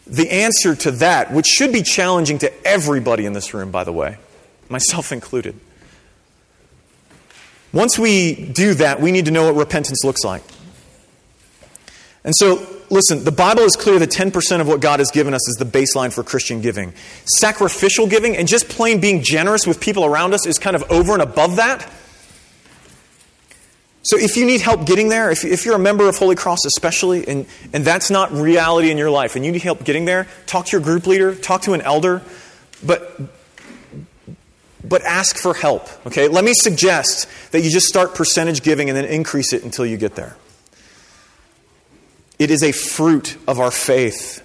the 0.07 0.29
answer 0.29 0.75
to 0.75 0.91
that, 0.91 1.33
which 1.33 1.47
should 1.47 1.73
be 1.73 1.81
challenging 1.81 2.37
to 2.39 2.67
everybody 2.67 3.25
in 3.25 3.33
this 3.33 3.53
room, 3.53 3.71
by 3.71 3.83
the 3.83 3.91
way, 3.91 4.17
myself 4.69 5.11
included. 5.11 5.59
Once 7.73 7.97
we 7.97 8.35
do 8.35 8.75
that, 8.75 9.01
we 9.01 9.11
need 9.11 9.25
to 9.25 9.31
know 9.31 9.45
what 9.45 9.55
repentance 9.55 10.03
looks 10.03 10.23
like. 10.23 10.43
And 12.23 12.33
so, 12.35 12.65
listen, 12.93 13.23
the 13.23 13.31
Bible 13.31 13.63
is 13.63 13.75
clear 13.75 13.99
that 13.99 14.09
10% 14.09 14.61
of 14.61 14.67
what 14.67 14.79
God 14.79 14.99
has 14.99 15.11
given 15.11 15.33
us 15.33 15.47
is 15.49 15.55
the 15.55 15.65
baseline 15.65 16.13
for 16.13 16.23
Christian 16.23 16.61
giving. 16.61 16.93
Sacrificial 17.25 18.07
giving 18.07 18.37
and 18.37 18.47
just 18.47 18.69
plain 18.69 19.01
being 19.01 19.21
generous 19.21 19.67
with 19.67 19.81
people 19.81 20.05
around 20.05 20.33
us 20.33 20.45
is 20.45 20.59
kind 20.59 20.75
of 20.75 20.83
over 20.89 21.13
and 21.13 21.21
above 21.21 21.57
that. 21.57 21.89
So, 24.05 24.17
if 24.17 24.35
you 24.35 24.45
need 24.45 24.59
help 24.59 24.85
getting 24.85 25.07
there, 25.07 25.31
if, 25.31 25.45
if 25.45 25.65
you're 25.65 25.75
a 25.75 25.79
member 25.79 26.09
of 26.09 26.17
Holy 26.17 26.35
Cross 26.35 26.65
especially, 26.65 27.25
and, 27.25 27.45
and 27.71 27.85
that's 27.85 28.09
not 28.09 28.33
reality 28.33 28.91
in 28.91 28.97
your 28.97 29.09
life, 29.09 29.37
and 29.37 29.45
you 29.45 29.51
need 29.51 29.61
help 29.61 29.85
getting 29.85 30.03
there, 30.03 30.27
talk 30.45 30.65
to 30.65 30.71
your 30.73 30.81
group 30.81 31.07
leader, 31.07 31.33
talk 31.33 31.61
to 31.61 31.73
an 31.73 31.79
elder, 31.79 32.21
but, 32.85 33.21
but 34.83 35.01
ask 35.03 35.37
for 35.37 35.53
help. 35.53 35.87
Okay? 36.05 36.27
Let 36.27 36.43
me 36.43 36.53
suggest 36.53 37.29
that 37.53 37.61
you 37.61 37.69
just 37.69 37.87
start 37.87 38.13
percentage 38.13 38.61
giving 38.61 38.89
and 38.89 38.97
then 38.97 39.05
increase 39.05 39.53
it 39.53 39.63
until 39.63 39.85
you 39.85 39.95
get 39.95 40.15
there. 40.15 40.35
It 42.39 42.51
is 42.51 42.63
a 42.63 42.71
fruit 42.71 43.37
of 43.47 43.59
our 43.59 43.71
faith. 43.71 44.39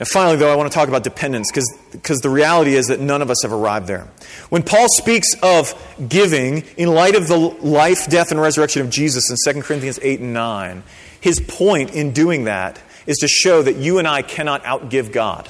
And 0.00 0.08
finally, 0.08 0.36
though, 0.36 0.52
I 0.52 0.56
want 0.56 0.70
to 0.70 0.74
talk 0.74 0.88
about 0.88 1.04
dependence 1.04 1.52
because 1.52 2.20
the 2.20 2.28
reality 2.28 2.74
is 2.74 2.88
that 2.88 3.00
none 3.00 3.22
of 3.22 3.30
us 3.30 3.42
have 3.42 3.52
arrived 3.52 3.86
there. 3.86 4.08
When 4.50 4.62
Paul 4.62 4.86
speaks 4.88 5.28
of 5.42 5.72
giving 6.08 6.64
in 6.76 6.88
light 6.88 7.14
of 7.14 7.28
the 7.28 7.36
life, 7.36 8.10
death, 8.10 8.32
and 8.32 8.40
resurrection 8.40 8.82
of 8.82 8.90
Jesus 8.90 9.30
in 9.30 9.54
2 9.54 9.62
Corinthians 9.62 10.00
8 10.02 10.20
and 10.20 10.34
9, 10.34 10.82
his 11.20 11.40
point 11.40 11.94
in 11.94 12.12
doing 12.12 12.44
that 12.44 12.80
is 13.06 13.18
to 13.18 13.28
show 13.28 13.62
that 13.62 13.76
you 13.76 13.98
and 13.98 14.08
I 14.08 14.22
cannot 14.22 14.64
outgive 14.64 15.12
God. 15.12 15.48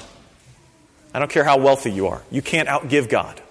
I 1.13 1.19
don't 1.19 1.31
care 1.31 1.43
how 1.43 1.57
wealthy 1.57 1.91
you 1.91 2.07
are, 2.07 2.21
you 2.29 2.41
can't 2.41 2.69
outgive 2.69 3.09
God. 3.09 3.41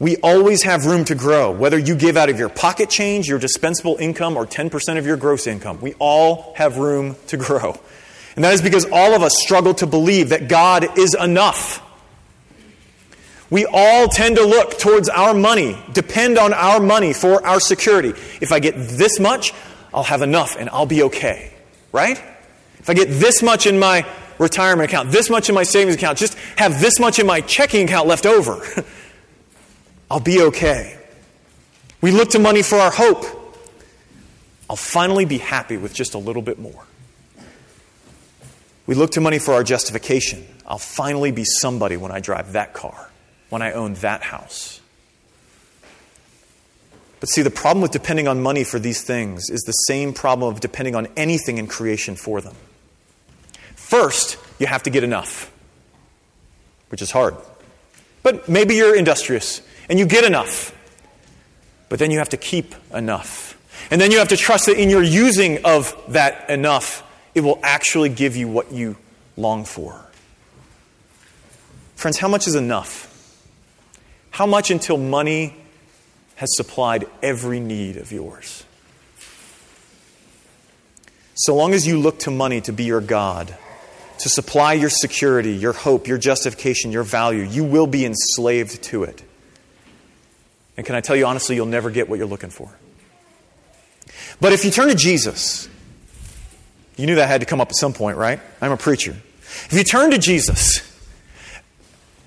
We 0.00 0.16
always 0.16 0.62
have 0.62 0.86
room 0.86 1.04
to 1.04 1.14
grow, 1.14 1.50
whether 1.50 1.78
you 1.78 1.94
give 1.94 2.16
out 2.16 2.30
of 2.30 2.38
your 2.38 2.48
pocket 2.48 2.88
change, 2.88 3.28
your 3.28 3.38
dispensable 3.38 3.98
income, 4.00 4.34
or 4.34 4.46
10% 4.46 4.96
of 4.96 5.04
your 5.04 5.18
gross 5.18 5.46
income. 5.46 5.78
We 5.82 5.92
all 5.98 6.54
have 6.56 6.78
room 6.78 7.16
to 7.26 7.36
grow. 7.36 7.78
And 8.34 8.42
that 8.42 8.54
is 8.54 8.62
because 8.62 8.86
all 8.86 9.14
of 9.14 9.22
us 9.22 9.36
struggle 9.36 9.74
to 9.74 9.86
believe 9.86 10.30
that 10.30 10.48
God 10.48 10.98
is 10.98 11.14
enough. 11.14 11.82
We 13.50 13.66
all 13.66 14.08
tend 14.08 14.36
to 14.36 14.46
look 14.46 14.78
towards 14.78 15.10
our 15.10 15.34
money, 15.34 15.76
depend 15.92 16.38
on 16.38 16.54
our 16.54 16.80
money 16.80 17.12
for 17.12 17.44
our 17.46 17.60
security. 17.60 18.14
If 18.40 18.52
I 18.52 18.58
get 18.60 18.76
this 18.76 19.20
much, 19.20 19.52
I'll 19.92 20.02
have 20.04 20.22
enough 20.22 20.56
and 20.58 20.70
I'll 20.70 20.86
be 20.86 21.02
okay. 21.02 21.52
Right? 21.92 22.16
If 22.78 22.88
I 22.88 22.94
get 22.94 23.08
this 23.08 23.42
much 23.42 23.66
in 23.66 23.78
my 23.78 24.06
retirement 24.38 24.88
account, 24.88 25.10
this 25.10 25.28
much 25.28 25.50
in 25.50 25.54
my 25.54 25.64
savings 25.64 25.96
account, 25.96 26.16
just 26.16 26.38
have 26.56 26.80
this 26.80 26.98
much 26.98 27.18
in 27.18 27.26
my 27.26 27.42
checking 27.42 27.84
account 27.84 28.08
left 28.08 28.24
over. 28.24 28.64
I'll 30.10 30.20
be 30.20 30.42
okay. 30.42 30.98
We 32.00 32.10
look 32.10 32.30
to 32.30 32.38
money 32.38 32.62
for 32.62 32.76
our 32.76 32.90
hope. 32.90 33.24
I'll 34.68 34.76
finally 34.76 35.24
be 35.24 35.38
happy 35.38 35.76
with 35.76 35.94
just 35.94 36.14
a 36.14 36.18
little 36.18 36.42
bit 36.42 36.58
more. 36.58 36.84
We 38.86 38.94
look 38.94 39.12
to 39.12 39.20
money 39.20 39.38
for 39.38 39.54
our 39.54 39.62
justification. 39.62 40.44
I'll 40.66 40.78
finally 40.78 41.30
be 41.30 41.44
somebody 41.44 41.96
when 41.96 42.10
I 42.10 42.20
drive 42.20 42.52
that 42.52 42.74
car, 42.74 43.10
when 43.50 43.62
I 43.62 43.72
own 43.72 43.94
that 43.94 44.22
house. 44.22 44.80
But 47.20 47.28
see, 47.28 47.42
the 47.42 47.50
problem 47.50 47.82
with 47.82 47.90
depending 47.90 48.26
on 48.26 48.42
money 48.42 48.64
for 48.64 48.78
these 48.78 49.02
things 49.02 49.50
is 49.50 49.60
the 49.60 49.72
same 49.72 50.12
problem 50.12 50.52
of 50.52 50.60
depending 50.60 50.96
on 50.96 51.06
anything 51.16 51.58
in 51.58 51.66
creation 51.66 52.16
for 52.16 52.40
them. 52.40 52.56
First, 53.76 54.38
you 54.58 54.66
have 54.66 54.82
to 54.84 54.90
get 54.90 55.04
enough, 55.04 55.52
which 56.88 57.02
is 57.02 57.10
hard. 57.10 57.36
But 58.22 58.48
maybe 58.48 58.74
you're 58.74 58.96
industrious 58.96 59.62
and 59.90 59.98
you 59.98 60.06
get 60.06 60.24
enough. 60.24 60.74
But 61.90 61.98
then 61.98 62.12
you 62.12 62.18
have 62.18 62.28
to 62.30 62.36
keep 62.36 62.74
enough. 62.94 63.58
And 63.90 64.00
then 64.00 64.12
you 64.12 64.18
have 64.18 64.28
to 64.28 64.36
trust 64.36 64.66
that 64.66 64.80
in 64.80 64.88
your 64.88 65.02
using 65.02 65.64
of 65.64 66.00
that 66.12 66.48
enough, 66.48 67.02
it 67.34 67.40
will 67.40 67.58
actually 67.62 68.08
give 68.08 68.36
you 68.36 68.46
what 68.46 68.72
you 68.72 68.96
long 69.36 69.64
for. 69.64 70.06
Friends, 71.96 72.18
how 72.18 72.28
much 72.28 72.46
is 72.46 72.54
enough? 72.54 73.08
How 74.30 74.46
much 74.46 74.70
until 74.70 74.96
money 74.96 75.56
has 76.36 76.56
supplied 76.56 77.06
every 77.22 77.58
need 77.58 77.96
of 77.96 78.12
yours? 78.12 78.64
So 81.34 81.56
long 81.56 81.74
as 81.74 81.86
you 81.86 81.98
look 81.98 82.20
to 82.20 82.30
money 82.30 82.60
to 82.62 82.72
be 82.72 82.84
your 82.84 83.00
God, 83.00 83.56
to 84.18 84.28
supply 84.28 84.74
your 84.74 84.90
security, 84.90 85.52
your 85.52 85.72
hope, 85.72 86.06
your 86.06 86.18
justification, 86.18 86.92
your 86.92 87.02
value, 87.02 87.42
you 87.42 87.64
will 87.64 87.86
be 87.86 88.04
enslaved 88.04 88.82
to 88.84 89.02
it. 89.04 89.22
And 90.80 90.86
can 90.86 90.94
I 90.94 91.02
tell 91.02 91.14
you 91.14 91.26
honestly, 91.26 91.56
you'll 91.56 91.66
never 91.66 91.90
get 91.90 92.08
what 92.08 92.18
you're 92.18 92.26
looking 92.26 92.48
for. 92.48 92.70
But 94.40 94.54
if 94.54 94.64
you 94.64 94.70
turn 94.70 94.88
to 94.88 94.94
Jesus, 94.94 95.68
you 96.96 97.04
knew 97.04 97.16
that 97.16 97.28
had 97.28 97.42
to 97.42 97.46
come 97.46 97.60
up 97.60 97.68
at 97.68 97.76
some 97.76 97.92
point, 97.92 98.16
right? 98.16 98.40
I'm 98.62 98.72
a 98.72 98.78
preacher. 98.78 99.14
If 99.66 99.74
you 99.74 99.84
turn 99.84 100.10
to 100.12 100.16
Jesus, 100.18 100.78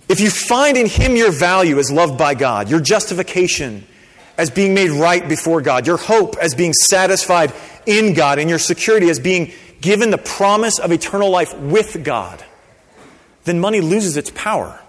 if 0.07 0.19
you 0.19 0.29
find 0.29 0.77
in 0.77 0.85
Him 0.85 1.15
your 1.15 1.31
value 1.31 1.79
as 1.79 1.89
loved 1.89 2.15
by 2.15 2.35
God, 2.35 2.69
your 2.69 2.79
justification 2.79 3.87
as 4.37 4.51
being 4.51 4.75
made 4.75 4.91
right 4.91 5.27
before 5.27 5.61
God, 5.61 5.87
your 5.87 5.97
hope 5.97 6.35
as 6.39 6.53
being 6.53 6.73
satisfied 6.73 7.53
in 7.87 8.13
God, 8.13 8.37
and 8.37 8.51
your 8.51 8.59
security 8.59 9.09
as 9.09 9.17
being 9.19 9.51
given 9.81 10.11
the 10.11 10.19
promise 10.19 10.77
of 10.77 10.91
eternal 10.91 11.31
life 11.31 11.57
with 11.57 12.03
God, 12.03 12.45
then 13.45 13.59
money 13.59 13.81
loses 13.81 14.15
its 14.15 14.31
power. 14.35 14.79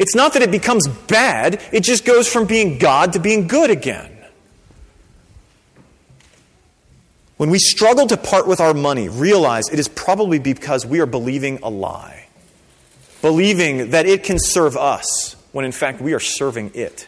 It's 0.00 0.14
not 0.14 0.32
that 0.32 0.40
it 0.40 0.50
becomes 0.50 0.88
bad, 0.88 1.62
it 1.72 1.84
just 1.84 2.06
goes 2.06 2.26
from 2.26 2.46
being 2.46 2.78
God 2.78 3.12
to 3.12 3.18
being 3.20 3.46
good 3.46 3.70
again. 3.70 4.10
When 7.36 7.50
we 7.50 7.58
struggle 7.58 8.06
to 8.06 8.16
part 8.16 8.48
with 8.48 8.60
our 8.60 8.72
money, 8.72 9.10
realize 9.10 9.68
it 9.68 9.78
is 9.78 9.88
probably 9.88 10.38
because 10.38 10.86
we 10.86 11.00
are 11.00 11.06
believing 11.06 11.58
a 11.62 11.68
lie. 11.68 12.28
Believing 13.20 13.90
that 13.90 14.06
it 14.06 14.24
can 14.24 14.38
serve 14.38 14.74
us 14.74 15.36
when 15.52 15.66
in 15.66 15.72
fact 15.72 16.00
we 16.00 16.14
are 16.14 16.20
serving 16.20 16.70
it. 16.72 17.06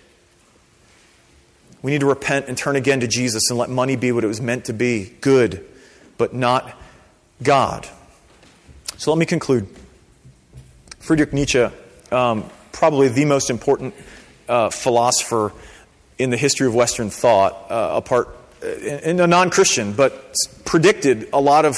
We 1.81 1.92
need 1.92 2.00
to 2.00 2.07
repent 2.07 2.46
and 2.46 2.59
turn 2.59 2.76
again 2.76 3.00
to 3.00 3.09
Jesus 3.09 3.48
and 3.48 3.59
let 3.59 3.70
money 3.70 3.96
be 3.96 4.12
what 4.12 4.22
it 4.22 4.26
was 4.26 4.42
meant 4.42 4.66
to 4.66 4.74
be 4.74 5.14
good, 5.22 5.64
but 6.18 6.34
not 6.34 6.70
God. 7.43 7.88
So 8.99 9.11
let 9.11 9.18
me 9.18 9.24
conclude. 9.24 9.66
Friedrich 10.99 11.32
Nietzsche 11.32 11.68
um, 12.11 12.51
probably 12.73 13.09
the 13.09 13.25
most 13.25 13.51
important 13.51 13.95
uh, 14.49 14.70
philosopher 14.70 15.53
in 16.18 16.31
the 16.31 16.37
history 16.37 16.66
of 16.66 16.75
Western 16.75 17.11
thought, 17.11 17.70
uh, 17.70 17.93
apart 17.95 18.29
in 18.62 19.18
a 19.18 19.27
non-Christian, 19.27 19.93
but 19.93 20.37
predicted 20.64 21.29
a 21.33 21.41
lot 21.41 21.64
of 21.64 21.77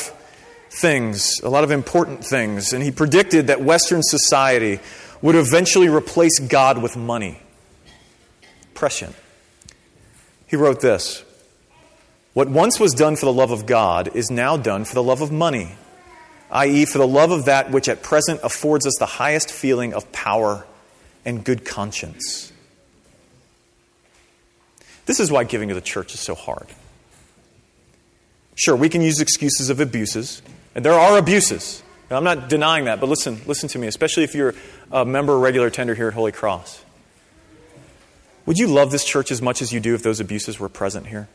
things, 0.71 1.41
a 1.43 1.49
lot 1.49 1.65
of 1.65 1.71
important 1.71 2.25
things, 2.25 2.73
and 2.73 2.83
he 2.83 2.91
predicted 2.91 3.47
that 3.47 3.63
Western 3.63 4.03
society 4.03 4.81
would 5.23 5.35
eventually 5.35 5.89
replace 5.89 6.39
God 6.41 6.83
with 6.83 6.97
money. 6.97 7.39
Prescient. 8.75 9.15
He 10.47 10.57
wrote 10.57 10.81
this. 10.81 11.25
What 12.35 12.49
once 12.49 12.81
was 12.81 12.93
done 12.93 13.17
for 13.17 13.27
the 13.27 13.33
love 13.33 13.53
of 13.53 13.65
God 13.65 14.15
is 14.15 14.31
now 14.31 14.57
done 14.57 14.85
for 14.85 14.95
the 14.95 15.03
love 15.03 15.21
of 15.21 15.31
money, 15.31 15.77
i.e., 16.51 16.85
for 16.85 16.99
the 16.99 17.07
love 17.07 17.31
of 17.31 17.45
that 17.45 17.71
which 17.71 17.89
at 17.89 18.03
present 18.03 18.41
affords 18.43 18.87
us 18.87 18.95
the 18.99 19.07
highest 19.07 19.51
feeling 19.51 19.95
of 19.95 20.11
power 20.13 20.67
and 21.25 21.45
good 21.45 21.65
conscience. 21.65 22.53
This 25.07 25.21
is 25.21 25.31
why 25.31 25.45
giving 25.45 25.69
to 25.69 25.75
the 25.75 25.81
church 25.81 26.15
is 26.15 26.21
so 26.21 26.35
hard. 26.35 26.67
Sure, 28.57 28.77
we 28.77 28.89
can 28.89 29.03
use 29.03 29.21
excuses 29.21 29.69
of 29.69 29.81
abuses, 29.81 30.41
and 30.75 30.85
there 30.85 30.95
are 30.95 31.19
abuses. 31.19 31.83
I'm 32.11 32.25
not 32.25 32.49
denying 32.49 32.85
that, 32.85 33.01
but 33.01 33.09
listen, 33.09 33.41
listen 33.47 33.69
to 33.71 33.79
me, 33.79 33.87
especially 33.87 34.25
if 34.25 34.35
you're 34.35 34.55
a 34.93 35.05
member 35.05 35.33
or 35.33 35.39
regular 35.41 35.71
tender 35.71 35.95
here 35.95 36.09
at 36.09 36.15
Holy 36.15 36.33
Cross. 36.33 36.83
Would 38.47 38.59
you 38.59 38.67
love 38.67 38.91
this 38.91 39.05
church 39.05 39.31
as 39.31 39.41
much 39.41 39.63
as 39.63 39.73
you 39.73 39.81
do 39.81 39.95
if 39.95 40.03
those 40.03 40.21
abuses 40.21 40.61
were 40.61 40.69
present 40.69 41.07
here? 41.07 41.29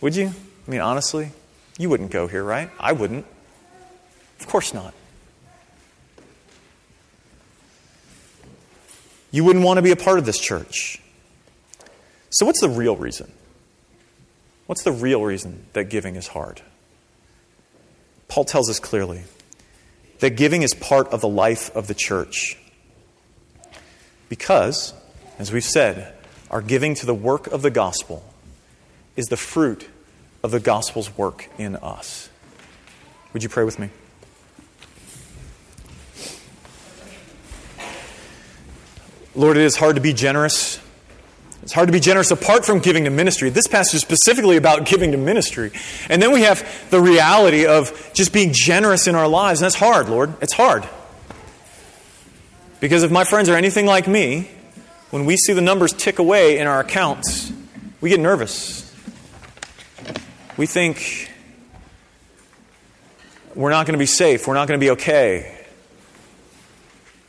Would 0.00 0.16
you? 0.16 0.32
I 0.66 0.70
mean, 0.70 0.80
honestly, 0.80 1.30
you 1.78 1.88
wouldn't 1.88 2.10
go 2.10 2.26
here, 2.26 2.42
right? 2.42 2.68
I 2.78 2.92
wouldn't. 2.92 3.24
Of 4.40 4.46
course 4.46 4.74
not. 4.74 4.92
You 9.34 9.42
wouldn't 9.42 9.64
want 9.64 9.78
to 9.78 9.82
be 9.82 9.90
a 9.90 9.96
part 9.96 10.20
of 10.20 10.26
this 10.26 10.38
church. 10.38 11.02
So, 12.30 12.46
what's 12.46 12.60
the 12.60 12.68
real 12.68 12.94
reason? 12.94 13.32
What's 14.66 14.84
the 14.84 14.92
real 14.92 15.24
reason 15.24 15.66
that 15.72 15.88
giving 15.88 16.14
is 16.14 16.28
hard? 16.28 16.62
Paul 18.28 18.44
tells 18.44 18.70
us 18.70 18.78
clearly 18.78 19.24
that 20.20 20.36
giving 20.36 20.62
is 20.62 20.72
part 20.72 21.08
of 21.08 21.20
the 21.20 21.26
life 21.26 21.74
of 21.74 21.88
the 21.88 21.94
church. 21.94 22.56
Because, 24.28 24.94
as 25.40 25.50
we've 25.50 25.64
said, 25.64 26.14
our 26.48 26.62
giving 26.62 26.94
to 26.94 27.04
the 27.04 27.12
work 27.12 27.48
of 27.48 27.62
the 27.62 27.72
gospel 27.72 28.24
is 29.16 29.26
the 29.26 29.36
fruit 29.36 29.88
of 30.44 30.52
the 30.52 30.60
gospel's 30.60 31.18
work 31.18 31.48
in 31.58 31.74
us. 31.74 32.28
Would 33.32 33.42
you 33.42 33.48
pray 33.48 33.64
with 33.64 33.80
me? 33.80 33.90
Lord, 39.34 39.56
it 39.56 39.62
is 39.64 39.76
hard 39.76 39.96
to 39.96 40.02
be 40.02 40.12
generous 40.12 40.80
it's 41.64 41.72
hard 41.72 41.88
to 41.88 41.92
be 41.92 42.00
generous 42.00 42.30
apart 42.30 42.66
from 42.66 42.80
giving 42.80 43.04
to 43.04 43.10
ministry. 43.10 43.48
This 43.48 43.66
passage 43.66 43.94
is 43.94 44.02
specifically 44.02 44.58
about 44.58 44.84
giving 44.84 45.12
to 45.12 45.16
ministry. 45.16 45.72
And 46.10 46.20
then 46.20 46.30
we 46.30 46.42
have 46.42 46.90
the 46.90 47.00
reality 47.00 47.64
of 47.64 48.10
just 48.12 48.34
being 48.34 48.50
generous 48.52 49.06
in 49.06 49.14
our 49.14 49.26
lives. 49.26 49.62
And 49.62 49.64
that's 49.64 49.74
hard, 49.74 50.10
Lord. 50.10 50.34
It's 50.42 50.52
hard. 50.52 50.86
Because 52.80 53.02
if 53.02 53.10
my 53.10 53.24
friends 53.24 53.48
are 53.48 53.56
anything 53.56 53.86
like 53.86 54.06
me, 54.06 54.50
when 55.08 55.24
we 55.24 55.38
see 55.38 55.54
the 55.54 55.62
numbers 55.62 55.94
tick 55.94 56.18
away 56.18 56.58
in 56.58 56.66
our 56.66 56.80
accounts, 56.80 57.50
we 58.02 58.10
get 58.10 58.20
nervous. 58.20 58.94
We 60.58 60.66
think 60.66 61.32
we're 63.54 63.70
not 63.70 63.86
going 63.86 63.94
to 63.94 63.98
be 63.98 64.04
safe, 64.04 64.46
we're 64.46 64.52
not 64.52 64.68
going 64.68 64.78
to 64.78 64.84
be 64.84 64.90
okay. 64.90 65.53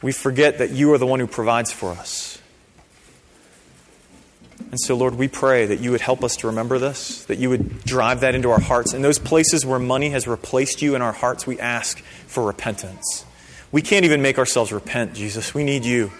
We 0.05 0.11
forget 0.11 0.59
that 0.59 0.69
you 0.69 0.93
are 0.93 0.99
the 0.99 1.07
one 1.07 1.19
who 1.19 1.25
provides 1.25 1.71
for 1.71 1.89
us. 1.89 2.37
And 4.69 4.79
so, 4.79 4.95
Lord, 4.95 5.15
we 5.15 5.27
pray 5.27 5.65
that 5.65 5.79
you 5.79 5.89
would 5.89 6.01
help 6.01 6.23
us 6.23 6.35
to 6.37 6.47
remember 6.47 6.77
this, 6.77 7.25
that 7.25 7.39
you 7.39 7.49
would 7.49 7.83
drive 7.83 8.19
that 8.19 8.35
into 8.35 8.51
our 8.51 8.59
hearts. 8.59 8.93
In 8.93 9.01
those 9.01 9.17
places 9.17 9.65
where 9.65 9.79
money 9.79 10.11
has 10.11 10.27
replaced 10.27 10.83
you 10.83 10.93
in 10.93 11.01
our 11.01 11.11
hearts, 11.11 11.47
we 11.47 11.59
ask 11.59 12.03
for 12.27 12.45
repentance. 12.45 13.25
We 13.71 13.81
can't 13.81 14.05
even 14.05 14.21
make 14.21 14.37
ourselves 14.37 14.71
repent, 14.71 15.15
Jesus. 15.15 15.55
We 15.55 15.63
need 15.63 15.85
you 15.85 16.11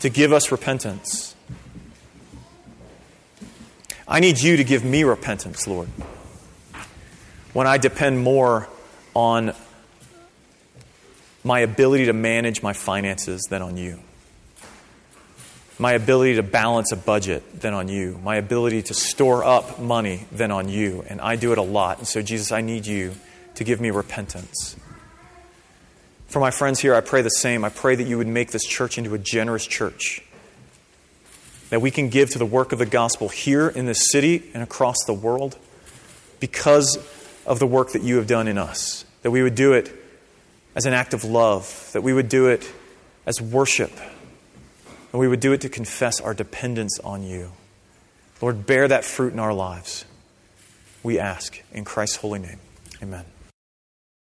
to 0.00 0.08
give 0.08 0.32
us 0.32 0.50
repentance. 0.50 1.36
I 4.08 4.18
need 4.20 4.40
you 4.40 4.56
to 4.56 4.64
give 4.64 4.82
me 4.82 5.04
repentance, 5.04 5.68
Lord. 5.68 5.90
When 7.52 7.66
I 7.66 7.76
depend 7.76 8.18
more 8.18 8.66
on 9.12 9.54
my 11.46 11.60
ability 11.60 12.06
to 12.06 12.12
manage 12.12 12.62
my 12.62 12.72
finances 12.74 13.42
than 13.48 13.62
on 13.62 13.76
you 13.76 14.00
my 15.78 15.92
ability 15.92 16.36
to 16.36 16.42
balance 16.42 16.92
a 16.92 16.96
budget 16.96 17.60
than 17.60 17.74
on 17.74 17.88
you, 17.88 18.18
my 18.22 18.36
ability 18.36 18.82
to 18.82 18.94
store 18.94 19.44
up 19.44 19.78
money 19.78 20.26
than 20.32 20.50
on 20.50 20.68
you. 20.68 21.04
And 21.08 21.20
I 21.20 21.36
do 21.36 21.52
it 21.52 21.58
a 21.58 21.62
lot. 21.62 21.98
And 21.98 22.06
so, 22.06 22.22
Jesus, 22.22 22.50
I 22.50 22.62
need 22.62 22.86
you 22.86 23.12
to 23.56 23.64
give 23.64 23.80
me 23.80 23.90
repentance. 23.90 24.76
For 26.28 26.40
my 26.40 26.50
friends 26.50 26.80
here, 26.80 26.94
I 26.94 27.00
pray 27.00 27.22
the 27.22 27.28
same. 27.28 27.64
I 27.64 27.68
pray 27.68 27.94
that 27.94 28.06
you 28.06 28.18
would 28.18 28.26
make 28.26 28.50
this 28.52 28.64
church 28.64 28.98
into 28.98 29.14
a 29.14 29.18
generous 29.18 29.66
church. 29.66 30.22
That 31.70 31.80
we 31.80 31.90
can 31.90 32.08
give 32.08 32.30
to 32.30 32.38
the 32.38 32.46
work 32.46 32.72
of 32.72 32.78
the 32.78 32.86
gospel 32.86 33.28
here 33.28 33.68
in 33.68 33.86
this 33.86 34.10
city 34.10 34.50
and 34.54 34.62
across 34.62 34.96
the 35.06 35.12
world 35.12 35.58
because 36.40 36.96
of 37.44 37.58
the 37.58 37.66
work 37.66 37.92
that 37.92 38.02
you 38.02 38.16
have 38.16 38.26
done 38.26 38.48
in 38.48 38.56
us. 38.56 39.04
That 39.22 39.30
we 39.30 39.42
would 39.42 39.54
do 39.54 39.72
it 39.72 39.92
as 40.76 40.86
an 40.86 40.92
act 40.92 41.14
of 41.14 41.24
love, 41.24 41.90
that 41.94 42.02
we 42.02 42.12
would 42.12 42.28
do 42.28 42.46
it 42.46 42.70
as 43.26 43.40
worship 43.40 43.90
and 45.12 45.20
we 45.20 45.26
would 45.26 45.40
do 45.40 45.52
it 45.52 45.62
to 45.62 45.68
confess 45.68 46.20
our 46.20 46.34
dependence 46.34 47.00
on 47.00 47.22
you. 47.22 47.50
Lord, 48.42 48.66
bear 48.66 48.86
that 48.86 49.04
fruit 49.04 49.32
in 49.32 49.38
our 49.38 49.54
lives. 49.54 50.04
We 51.02 51.18
ask 51.18 51.62
in 51.72 51.84
Christ's 51.84 52.16
holy 52.16 52.38
name. 52.38 52.58
Amen. 53.02 53.24